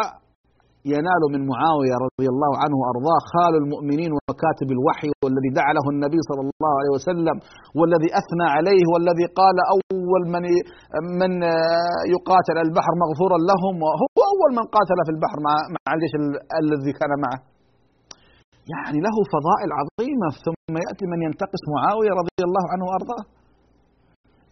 ينال 0.86 1.23
من 1.34 1.41
معاوية 1.51 1.95
رضي 2.05 2.27
الله 2.34 2.51
عنه 2.63 2.75
وأرضاه 2.82 3.19
خال 3.34 3.53
المؤمنين 3.61 4.11
وكاتب 4.15 4.69
الوحي 4.75 5.09
والذي 5.23 5.49
دعا 5.59 5.71
له 5.77 5.86
النبي 5.93 6.19
صلى 6.30 6.41
الله 6.45 6.73
عليه 6.80 6.93
وسلم 6.97 7.36
والذي 7.80 8.09
أثنى 8.21 8.47
عليه 8.55 8.84
والذي 8.91 9.25
قال 9.41 9.57
أول 9.75 10.21
من 10.34 10.43
من 11.21 11.32
يقاتل 12.15 12.57
البحر 12.65 12.91
مغفورا 13.03 13.38
لهم 13.51 13.75
وهو 13.86 14.17
أول 14.34 14.51
من 14.59 14.65
قاتل 14.75 14.99
في 15.07 15.11
البحر 15.15 15.38
مع 15.47 15.53
مع 15.75 15.89
الجيش 15.95 16.13
الذي 16.61 16.91
كان 16.99 17.11
معه. 17.25 17.39
يعني 18.73 18.97
له 19.07 19.15
فضائل 19.36 19.69
عظيمة 19.80 20.30
ثم 20.45 20.73
يأتي 20.86 21.05
من 21.11 21.19
ينتقص 21.27 21.63
معاوية 21.75 22.11
رضي 22.21 22.41
الله 22.47 22.65
عنه 22.71 22.84
وأرضاه. 22.89 23.23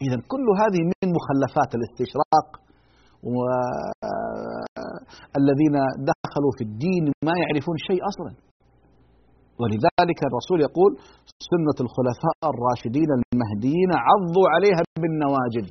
اذا 0.06 0.18
كل 0.32 0.46
هذه 0.62 0.82
من 0.92 1.08
مخلفات 1.18 1.72
الاستشراق 1.78 2.48
والذين 5.36 5.76
دخلوا 6.12 6.54
في 6.58 6.64
الدين 6.70 7.04
ما 7.28 7.34
يعرفون 7.44 7.78
شيء 7.90 8.02
أصلا. 8.12 8.32
ولذلك 9.62 10.20
الرسول 10.30 10.60
يقول 10.68 10.92
سنة 11.52 11.78
الخلفاء 11.86 12.40
الراشدين 12.54 13.10
المهديين 13.18 13.92
عضوا 14.08 14.48
عليها 14.54 14.82
بالنواجذ. 15.02 15.68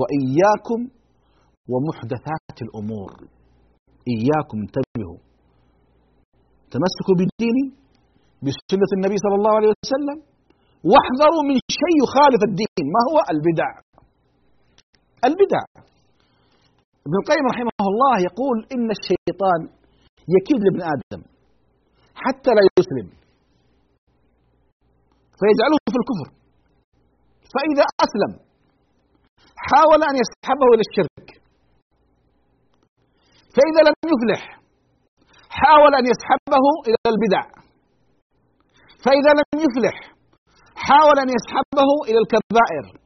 وإياكم 0.00 0.80
ومحدثات 1.72 2.56
الأمور. 2.66 3.10
إياكم 4.14 4.56
انتبهوا. 4.64 5.20
تمسكوا 6.74 7.16
بالدين 7.18 7.56
بسنة 8.44 8.90
النبي 8.96 9.16
صلى 9.24 9.36
الله 9.38 9.54
عليه 9.58 9.70
وسلم 9.74 10.18
واحذروا 10.90 11.44
من 11.50 11.56
شيء 11.80 11.96
يخالف 12.04 12.40
الدين. 12.50 12.84
ما 12.94 13.00
هو؟ 13.08 13.16
البدع. 13.34 13.70
البدع. 15.24 15.62
ابن 17.06 17.16
القيم 17.22 17.44
رحمه 17.52 17.84
الله 17.92 18.14
يقول 18.28 18.56
إن 18.74 18.88
الشيطان 18.96 19.60
يكيد 20.36 20.60
لابن 20.64 20.82
آدم 20.94 21.22
حتى 22.14 22.50
لا 22.56 22.62
يسلم. 22.78 23.08
فيجعله 25.38 25.78
في 25.92 25.98
الكفر. 26.02 26.28
فإذا 27.54 27.84
أسلم 28.04 28.32
حاول 29.68 30.00
أن 30.10 30.14
يسحبه 30.22 30.68
إلى 30.74 30.82
الشرك. 30.88 31.28
فإذا 33.54 33.80
لم 33.88 33.94
يفلح 34.12 34.42
حاول 35.48 35.94
أن 35.94 36.04
يسحبه 36.12 36.64
إلى 36.86 36.96
البدع. 37.12 37.42
فإذا 39.04 39.32
لم 39.40 39.60
يفلح 39.66 39.96
حاول 40.86 41.16
أن 41.24 41.28
يسحبه 41.36 41.90
إلى 42.08 42.18
الكبائر. 42.22 43.05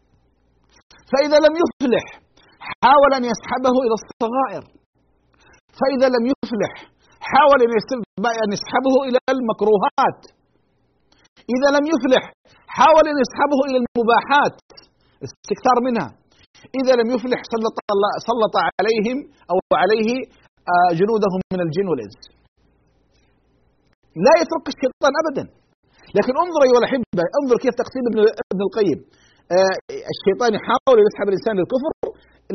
فإذا 1.10 1.38
لم 1.46 1.54
يفلح 1.62 2.06
حاول 2.82 3.10
أن 3.18 3.24
يسحبه 3.30 3.74
إلى 3.84 3.94
الصغائر. 4.00 4.64
فإذا 5.78 6.08
لم 6.16 6.24
يفلح 6.32 6.72
حاول 7.32 7.58
أن 8.44 8.50
يسحبه 8.56 8.94
إلى 9.08 9.18
المكروهات. 9.34 10.20
إذا 11.54 11.68
لم 11.76 11.84
يفلح 11.92 12.22
حاول 12.78 13.04
أن 13.12 13.16
يسحبه 13.24 13.60
إلى 13.68 13.76
المباحات. 13.82 14.56
استكثار 15.26 15.76
منها. 15.86 16.08
إذا 16.80 16.92
لم 17.00 17.08
يفلح 17.14 17.40
سلط, 17.52 17.76
سلط 18.30 18.54
عليهم 18.78 19.18
أو 19.50 19.56
عليه 19.82 20.10
آه، 20.72 20.90
جنودهم 21.00 21.40
من 21.54 21.60
الجن 21.66 21.86
والإنس. 21.90 22.18
لا 24.26 24.34
يترك 24.40 24.66
الشيطان 24.72 25.12
أبدا. 25.22 25.44
لكن 26.18 26.32
انظر 26.44 26.60
أيها 26.66 26.80
الأحبة 26.82 27.24
انظر 27.40 27.56
كيف 27.64 27.74
تقسيم 27.82 28.04
ابن, 28.10 28.18
القيم. 28.66 28.98
الشيطان 30.12 30.50
يحاول 30.58 30.96
يسحب 31.06 31.26
الإنسان 31.32 31.54
للكفر 31.58 31.92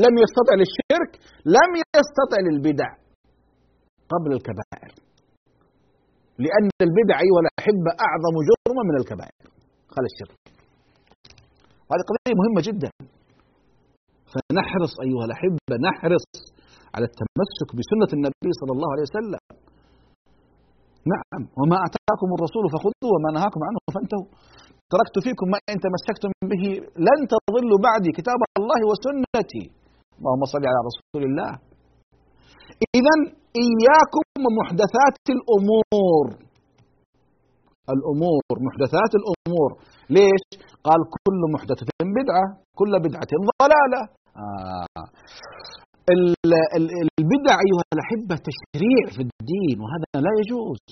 لم 0.05 0.13
يستطع 0.23 0.53
للشرك 0.61 1.11
لم 1.57 1.71
يستطع 1.97 2.39
للبدع 2.47 2.89
قبل 4.13 4.29
الكبائر. 4.37 4.91
لأن 6.45 6.69
البدع 6.87 7.15
أيها 7.25 7.41
الأحبة 7.45 7.91
أعظم 8.07 8.35
جرما 8.49 8.83
من 8.89 8.95
الكبائر. 9.01 9.45
قال 9.93 10.03
الشرك 10.11 10.43
وهذه 11.87 12.03
قضية 12.09 12.35
مهمة 12.41 12.61
جدا. 12.69 12.89
فنحرص 14.31 14.93
أيها 15.05 15.25
الأحبة 15.27 15.73
نحرص 15.87 16.27
على 16.95 17.05
التمسك 17.09 17.69
بسنة 17.77 18.11
النبي 18.17 18.51
صلى 18.61 18.71
الله 18.75 18.89
عليه 18.93 19.05
وسلم. 19.09 19.43
نعم 21.13 21.41
وما 21.59 21.77
أتاكم 21.87 22.29
الرسول 22.37 22.63
فخذوه 22.73 23.11
وما 23.15 23.29
نهاكم 23.37 23.61
عنه 23.67 23.79
فانتهوا. 23.95 24.29
تركت 24.93 25.15
فيكم 25.25 25.47
ما 25.53 25.59
إن 25.71 25.77
تمسكتم 25.85 26.31
به 26.51 26.63
لن 27.07 27.19
تضلوا 27.33 27.79
بعدي 27.87 28.11
كتاب 28.19 28.39
الله 28.59 28.79
وسنتي. 28.89 29.65
اللهم 30.19 30.43
صل 30.53 30.63
على 30.71 30.79
رسول 30.89 31.23
الله. 31.29 31.51
إذا 32.99 33.15
إياكم 33.65 34.25
ومحدثات 34.45 35.17
الأمور. 35.35 36.25
الأمور 37.95 38.43
محدثات 38.67 39.11
الأمور. 39.19 39.69
ليش؟ 40.15 40.43
قال 40.87 40.99
كل 41.15 41.41
محدثة 41.55 41.87
بدعة 42.19 42.45
كل 42.79 42.93
بدعة 43.05 43.31
ضلالة. 43.49 44.01
آه. 44.43 45.07
البدع 47.19 47.55
أيها 47.65 47.85
الأحبة 47.95 48.35
تشريع 48.49 49.03
في 49.15 49.21
الدين 49.27 49.77
وهذا 49.83 50.07
لا 50.25 50.33
يجوز. 50.41 50.83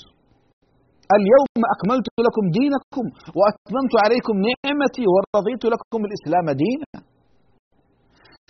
اليوم 1.20 1.62
أكملت 1.74 2.08
لكم 2.28 2.44
دينكم 2.60 3.06
وأتممت 3.38 3.94
عليكم 4.04 4.36
نعمتي 4.48 5.04
ورضيت 5.14 5.64
لكم 5.74 6.02
الإسلام 6.08 6.48
دينا. 6.64 6.92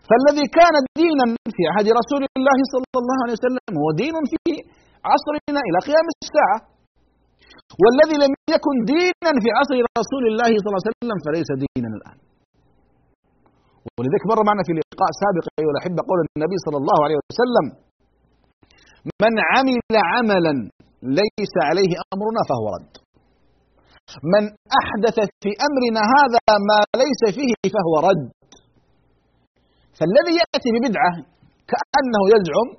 فالذي 0.07 0.45
كان 0.57 0.75
دينا 0.99 1.25
في 1.55 1.63
عهد 1.73 1.87
رسول 1.99 2.21
الله 2.37 2.57
صلى 2.73 2.97
الله 3.01 3.17
عليه 3.23 3.35
وسلم 3.39 3.73
هو 3.81 3.89
دين 4.01 4.15
في 4.31 4.41
عصرنا 5.11 5.61
إلى 5.67 5.77
قيام 5.87 6.07
الساعة. 6.15 6.59
والذي 7.81 8.15
لم 8.23 8.31
يكن 8.55 8.75
دينا 8.93 9.31
في 9.43 9.49
عصر 9.57 9.75
رسول 10.01 10.23
الله 10.31 10.51
صلى 10.61 10.69
الله 10.69 10.81
عليه 10.81 10.91
وسلم 10.93 11.17
فليس 11.25 11.49
دينا 11.63 11.89
الآن. 11.97 12.17
ولذلك 13.97 14.23
مر 14.31 14.39
معنا 14.49 14.63
في 14.67 14.71
لقاء 14.77 15.11
سابق 15.21 15.45
أيها 15.59 15.73
الأحبة 15.75 15.99
قول 16.09 16.19
النبي 16.37 16.57
صلى 16.65 16.77
الله 16.81 16.97
عليه 17.05 17.17
وسلم 17.21 17.65
من 19.23 19.33
عمل 19.51 19.93
عملا 20.11 20.53
ليس 21.19 21.53
عليه 21.67 21.91
أمرنا 22.13 22.41
فهو 22.49 22.65
رد. 22.75 22.93
من 24.33 24.43
أحدث 24.81 25.17
في 25.43 25.51
أمرنا 25.67 26.01
هذا 26.15 26.45
ما 26.69 26.79
ليس 27.03 27.21
فيه 27.37 27.53
فهو 27.75 27.93
رد. 28.09 28.25
فالذي 29.97 30.33
يأتي 30.41 30.69
ببدعة 30.75 31.13
كأنه 31.71 32.21
يزعم 32.33 32.69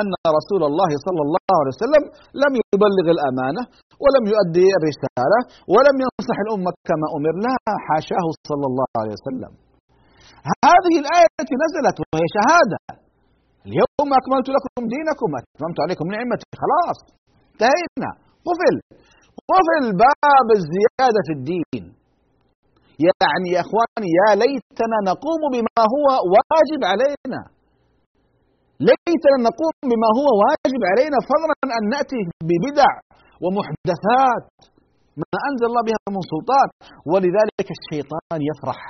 أن 0.00 0.12
رسول 0.38 0.62
الله 0.70 0.90
صلى 1.06 1.22
الله 1.26 1.54
عليه 1.60 1.74
وسلم 1.76 2.02
لم 2.42 2.52
يبلغ 2.60 3.06
الأمانة 3.16 3.62
ولم 4.02 4.24
يؤدي 4.32 4.68
الرسالة 4.78 5.40
ولم 5.74 5.96
ينصح 6.04 6.36
الأمة 6.44 6.72
كما 6.88 7.06
أمر 7.16 7.34
لا 7.46 7.56
حاشاه 7.86 8.26
صلى 8.50 8.66
الله 8.70 8.90
عليه 9.00 9.14
وسلم. 9.18 9.52
هذه 10.68 10.94
الآية 11.02 11.28
التي 11.40 11.54
نزلت 11.64 11.96
وهي 12.00 12.26
شهادة. 12.36 12.80
اليوم 13.68 14.08
أكملت 14.20 14.48
لكم 14.54 14.82
دينكم 14.94 15.28
أتممت 15.38 15.78
عليكم 15.84 16.06
نعمتي 16.14 16.46
خلاص. 16.62 16.98
انتهينا 17.54 18.10
قفل 18.48 18.74
قفل 19.52 19.84
باب 20.04 20.48
الزيادة 20.58 21.20
في 21.26 21.32
الدين. 21.38 21.84
يعني 23.22 23.48
يا 23.54 23.60
إخواني 23.66 24.10
يا 24.20 24.28
ليتنا 24.42 24.98
نقوم 25.10 25.42
بما 25.54 25.82
هو 25.94 26.06
واجب 26.34 26.80
علينا. 26.92 27.40
ليتنا 28.88 29.36
نقوم 29.48 29.76
بما 29.90 30.08
هو 30.18 30.28
واجب 30.42 30.82
علينا 30.90 31.18
فضلا 31.30 31.56
أن 31.78 31.84
نأتي 31.94 32.20
ببدع 32.48 32.92
ومحدثات 33.42 34.44
ما 35.20 35.38
أنزل 35.48 35.66
الله 35.70 35.82
بها 35.88 36.08
من 36.16 36.22
سلطان. 36.32 36.68
ولذلك 37.10 37.68
الشيطان 37.76 38.38
يفرح. 38.50 38.80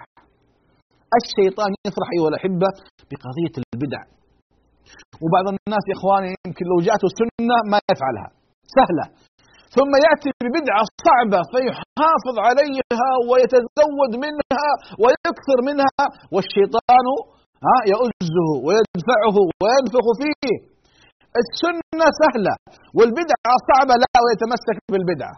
الشيطان 1.20 1.70
يفرح 1.86 2.08
أيها 2.14 2.28
الأحبة 2.32 2.68
بقضية 3.08 3.54
البدع. 3.60 4.02
وبعض 5.22 5.46
الناس 5.52 5.84
يا 5.90 5.94
إخواني 5.98 6.28
يمكن 6.46 6.64
لو 6.70 6.78
جاءته 6.86 7.08
سنه 7.20 7.56
ما 7.72 7.78
يفعلها. 7.92 8.43
سهلة. 8.76 9.04
ثم 9.76 9.92
يأتي 10.06 10.30
ببدعة 10.44 10.84
صعبة 11.06 11.40
فيحافظ 11.52 12.36
عليها 12.46 13.10
ويتزود 13.30 14.12
منها 14.24 14.68
ويكثر 15.02 15.58
منها 15.68 16.04
والشيطان 16.34 17.06
ها 17.66 17.76
يؤزه 17.94 18.48
ويدفعه 18.66 19.36
وينفخ 19.62 20.06
فيه. 20.20 20.56
السنة 21.42 22.06
سهلة 22.22 22.54
والبدعة 22.96 23.54
صعبة 23.70 23.94
لا 24.02 24.16
ويتمسك 24.24 24.78
بالبدعة. 24.92 25.36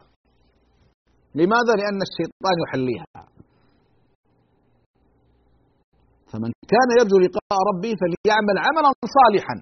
لماذا؟ 1.38 1.72
لأن 1.80 2.00
الشيطان 2.08 2.56
يحليها. 2.64 3.22
فمن 6.30 6.50
كان 6.72 6.88
يرجو 6.98 7.16
لقاء 7.24 7.58
ربه 7.70 7.92
فليعمل 8.00 8.56
عملا 8.66 8.90
صالحا 9.18 9.56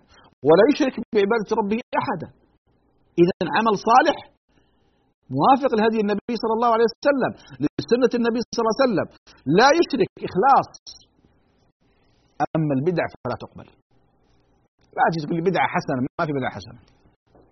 ولا 0.46 0.64
يشرك 0.70 0.94
بعبادة 1.14 1.50
ربه 1.60 1.80
احدا. 2.00 2.43
إذا 3.22 3.34
عمل 3.56 3.74
صالح 3.90 4.16
موافق 5.38 5.70
لهدي 5.78 5.98
النبي 6.04 6.34
صلى 6.42 6.54
الله 6.56 6.70
عليه 6.74 6.86
وسلم 6.90 7.32
لسنة 7.62 8.12
النبي 8.18 8.40
صلى 8.42 8.60
الله 8.62 8.74
عليه 8.74 8.84
وسلم. 8.84 9.06
لا 9.58 9.68
يشرك 9.78 10.10
إخلاص. 10.28 10.68
أما 12.56 12.72
البدع 12.78 13.04
فلا 13.12 13.36
تقبل. 13.44 13.66
لا 14.96 15.04
تجي 15.10 15.20
تقول 15.24 15.36
لي 15.38 15.44
بدعة 15.50 15.66
حسنة 15.74 15.98
ما 16.18 16.24
في 16.26 16.32
بدعة 16.38 16.52
حسنة. 16.58 16.80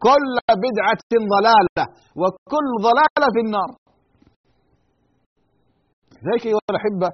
كل 0.07 0.35
بدعة 0.67 1.03
ضلالة 1.35 1.85
وكل 2.21 2.69
ضلالة 2.89 3.27
في 3.35 3.41
النار. 3.45 3.71
لذلك 6.23 6.45
أيها 6.51 6.71
الأحبة 6.75 7.09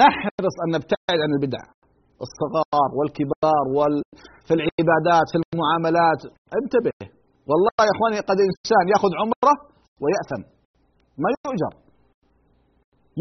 نحرص 0.00 0.56
أن 0.64 0.68
نبتعد 0.76 1.18
عن 1.24 1.30
البدع. 1.36 1.62
الصغار 2.26 2.88
والكبار 2.98 3.64
وال... 3.76 3.94
في 4.46 4.52
العبادات 4.58 5.26
في 5.32 5.38
المعاملات. 5.42 6.20
انتبه. 6.60 7.21
والله 7.52 7.80
يا 7.88 7.92
إخواني 7.96 8.18
قد 8.30 8.38
انسان 8.48 8.84
يأخذ 8.92 9.12
عمرة 9.20 9.54
ويأثم. 10.02 10.42
ما 11.22 11.28
يؤجر. 11.34 11.72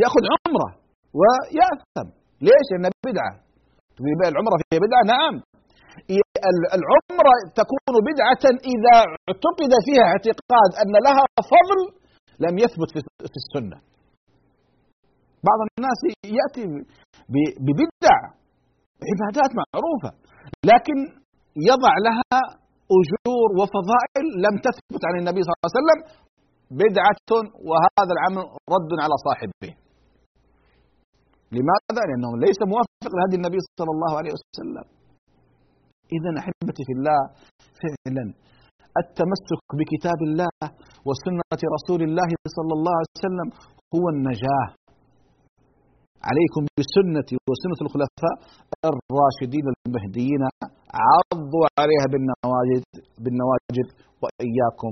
يأخذ 0.02 0.24
عمرة 0.34 0.70
ويأثم. 1.20 2.08
ليش؟ 2.48 2.68
لأن 2.72 2.92
بدعة. 3.10 3.34
العمرة 4.32 4.56
فيها 4.62 4.80
بدعة؟ 4.86 5.04
نعم. 5.16 5.36
العمرة 6.78 7.34
تكون 7.62 7.96
بدعة 8.10 8.44
إذا 8.74 8.96
اعتقد 9.30 9.72
فيها 9.86 10.06
اعتقاد 10.14 10.72
أن 10.84 10.94
لها 11.08 11.24
فضل 11.54 11.80
لم 12.46 12.56
يثبت 12.64 12.90
في 13.32 13.38
السنة. 13.44 13.78
بعض 15.48 15.60
الناس 15.78 16.00
يأتي 16.40 16.64
ببدع. 17.66 18.18
عبادات 19.10 19.52
معروفة. 19.62 20.12
لكن 20.72 20.98
يضع 21.70 21.94
لها 22.08 22.61
أجور 22.98 23.50
وفضائل 23.60 24.26
لم 24.46 24.56
تثبت 24.66 25.02
عن 25.08 25.16
النبي 25.22 25.42
صلى 25.44 25.54
الله 25.54 25.70
عليه 25.70 25.80
وسلم 25.80 26.00
بدعة 26.84 27.30
وهذا 27.70 28.12
العمل 28.18 28.44
رد 28.76 28.92
على 29.04 29.16
صاحبه. 29.28 29.72
لماذا؟ 31.56 32.02
لأنه 32.10 32.32
ليس 32.46 32.60
موافق 32.74 33.12
لهدي 33.18 33.36
النبي 33.40 33.60
صلى 33.80 33.92
الله 33.96 34.12
عليه 34.20 34.32
وسلم. 34.38 34.86
إذا 36.18 36.32
أحبتي 36.42 36.82
في 36.88 36.94
الله 36.98 37.20
فعلا 37.82 38.26
التمسك 39.02 39.64
بكتاب 39.80 40.20
الله 40.28 40.50
وسنة 41.08 41.62
رسول 41.78 42.02
الله 42.08 42.30
صلى 42.58 42.74
الله 42.78 42.94
عليه 43.00 43.16
وسلم 43.18 43.48
هو 43.96 44.06
النجاة. 44.16 44.68
عليكم 46.30 46.62
بسنتي 46.78 47.36
وسنة 47.52 47.80
الخلفاء 47.86 48.36
الراشدين 48.92 49.66
المهديين 49.74 50.44
عضوا 50.94 51.68
عليها 51.80 52.06
بالنواجد 52.12 52.86
بالنواجد 53.24 53.88
وإياكم 54.22 54.92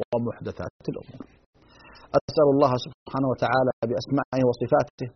ومحدثات 0.00 0.84
الأمور. 0.92 1.24
أسأل 2.18 2.48
الله 2.54 2.72
سبحانه 2.86 3.28
وتعالى 3.32 3.72
بأسمائه 3.88 4.42
وصفاته 4.48 5.08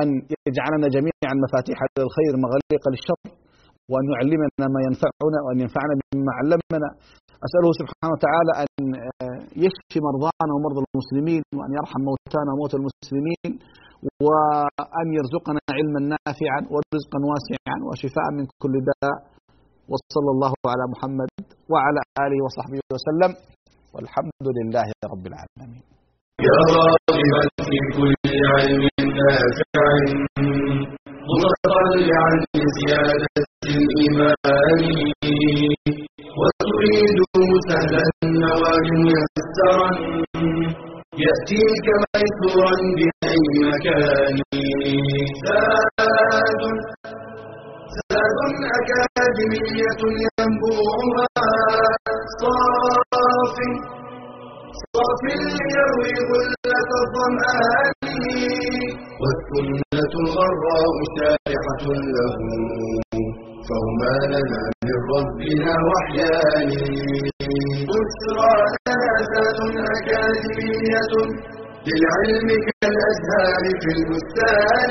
أن 0.00 0.08
يجعلنا 0.48 0.88
جميعا 0.96 1.34
مفاتيح 1.44 1.78
للخير 1.98 2.32
مغاليق 2.44 2.84
للشر. 2.92 3.39
وأن 3.90 4.06
يعلمنا 4.12 4.66
ما 4.74 4.80
ينفعنا 4.88 5.38
وأن 5.44 5.58
ينفعنا 5.64 5.92
بما 6.00 6.32
علمنا. 6.38 6.90
أسأله 7.46 7.70
سبحانه 7.80 8.12
وتعالى 8.14 8.52
أن 8.62 8.70
يشفي 9.64 9.98
مرضانا 10.08 10.52
ومرضى 10.54 10.80
المسلمين 10.88 11.42
وأن 11.56 11.70
يرحم 11.78 12.00
موتانا 12.08 12.50
وموتى 12.52 12.76
المسلمين 12.80 13.50
وأن 14.26 15.06
يرزقنا 15.18 15.60
علما 15.76 16.00
نافعا 16.14 16.60
ورزقا 16.72 17.18
واسعا 17.30 17.76
وشفاء 17.86 18.26
من 18.36 18.44
كل 18.62 18.74
داء. 18.90 19.16
وصلى 19.90 20.30
الله 20.34 20.52
على 20.72 20.84
محمد 20.92 21.30
وعلى 21.72 22.00
آله 22.24 22.38
وصحبه 22.44 22.80
وسلم. 22.94 23.32
والحمد 23.94 24.46
لله 24.58 24.88
رب 25.12 25.24
العالمين. 25.30 25.84
يا 26.48 26.58
راغبا 26.78 27.42
في 27.68 27.78
كل 27.96 28.14
علم 28.54 28.82
نافع؟ 29.20 29.82
متطلعا 31.80 32.30
لزيادة 32.60 33.26
الإيمان. 33.64 34.82
وتريد 36.40 37.18
سهلا 37.68 38.04
النوال 38.24 38.86
ميسرا 39.04 39.90
يأتيك 41.24 41.86
ميسورا 42.02 42.76
بأي 42.96 43.44
مكان. 43.70 44.36
زاد 45.46 46.62
زاد 47.96 48.38
أكاديمية 48.78 50.00
ينبوعها. 50.24 51.26
صاف 52.40 53.56
صاف 54.82 55.22
ليروي 55.24 56.14
غلة 56.30 56.90
الظمآن. 57.02 57.92
والسنة 59.22 60.12
الغراء 60.22 60.94
له. 62.16 62.34
فهما 63.68 64.14
لنا 64.32 64.60
من 64.86 64.98
ربنا 65.14 65.72
وحيان. 65.88 66.70
بشرى 67.90 68.54
ثلاثة 68.86 69.58
أكاديمية 69.94 71.12
للعلم 71.86 72.48
كالأزهار 72.68 73.62
في 73.82 73.90
البستان. 73.96 74.90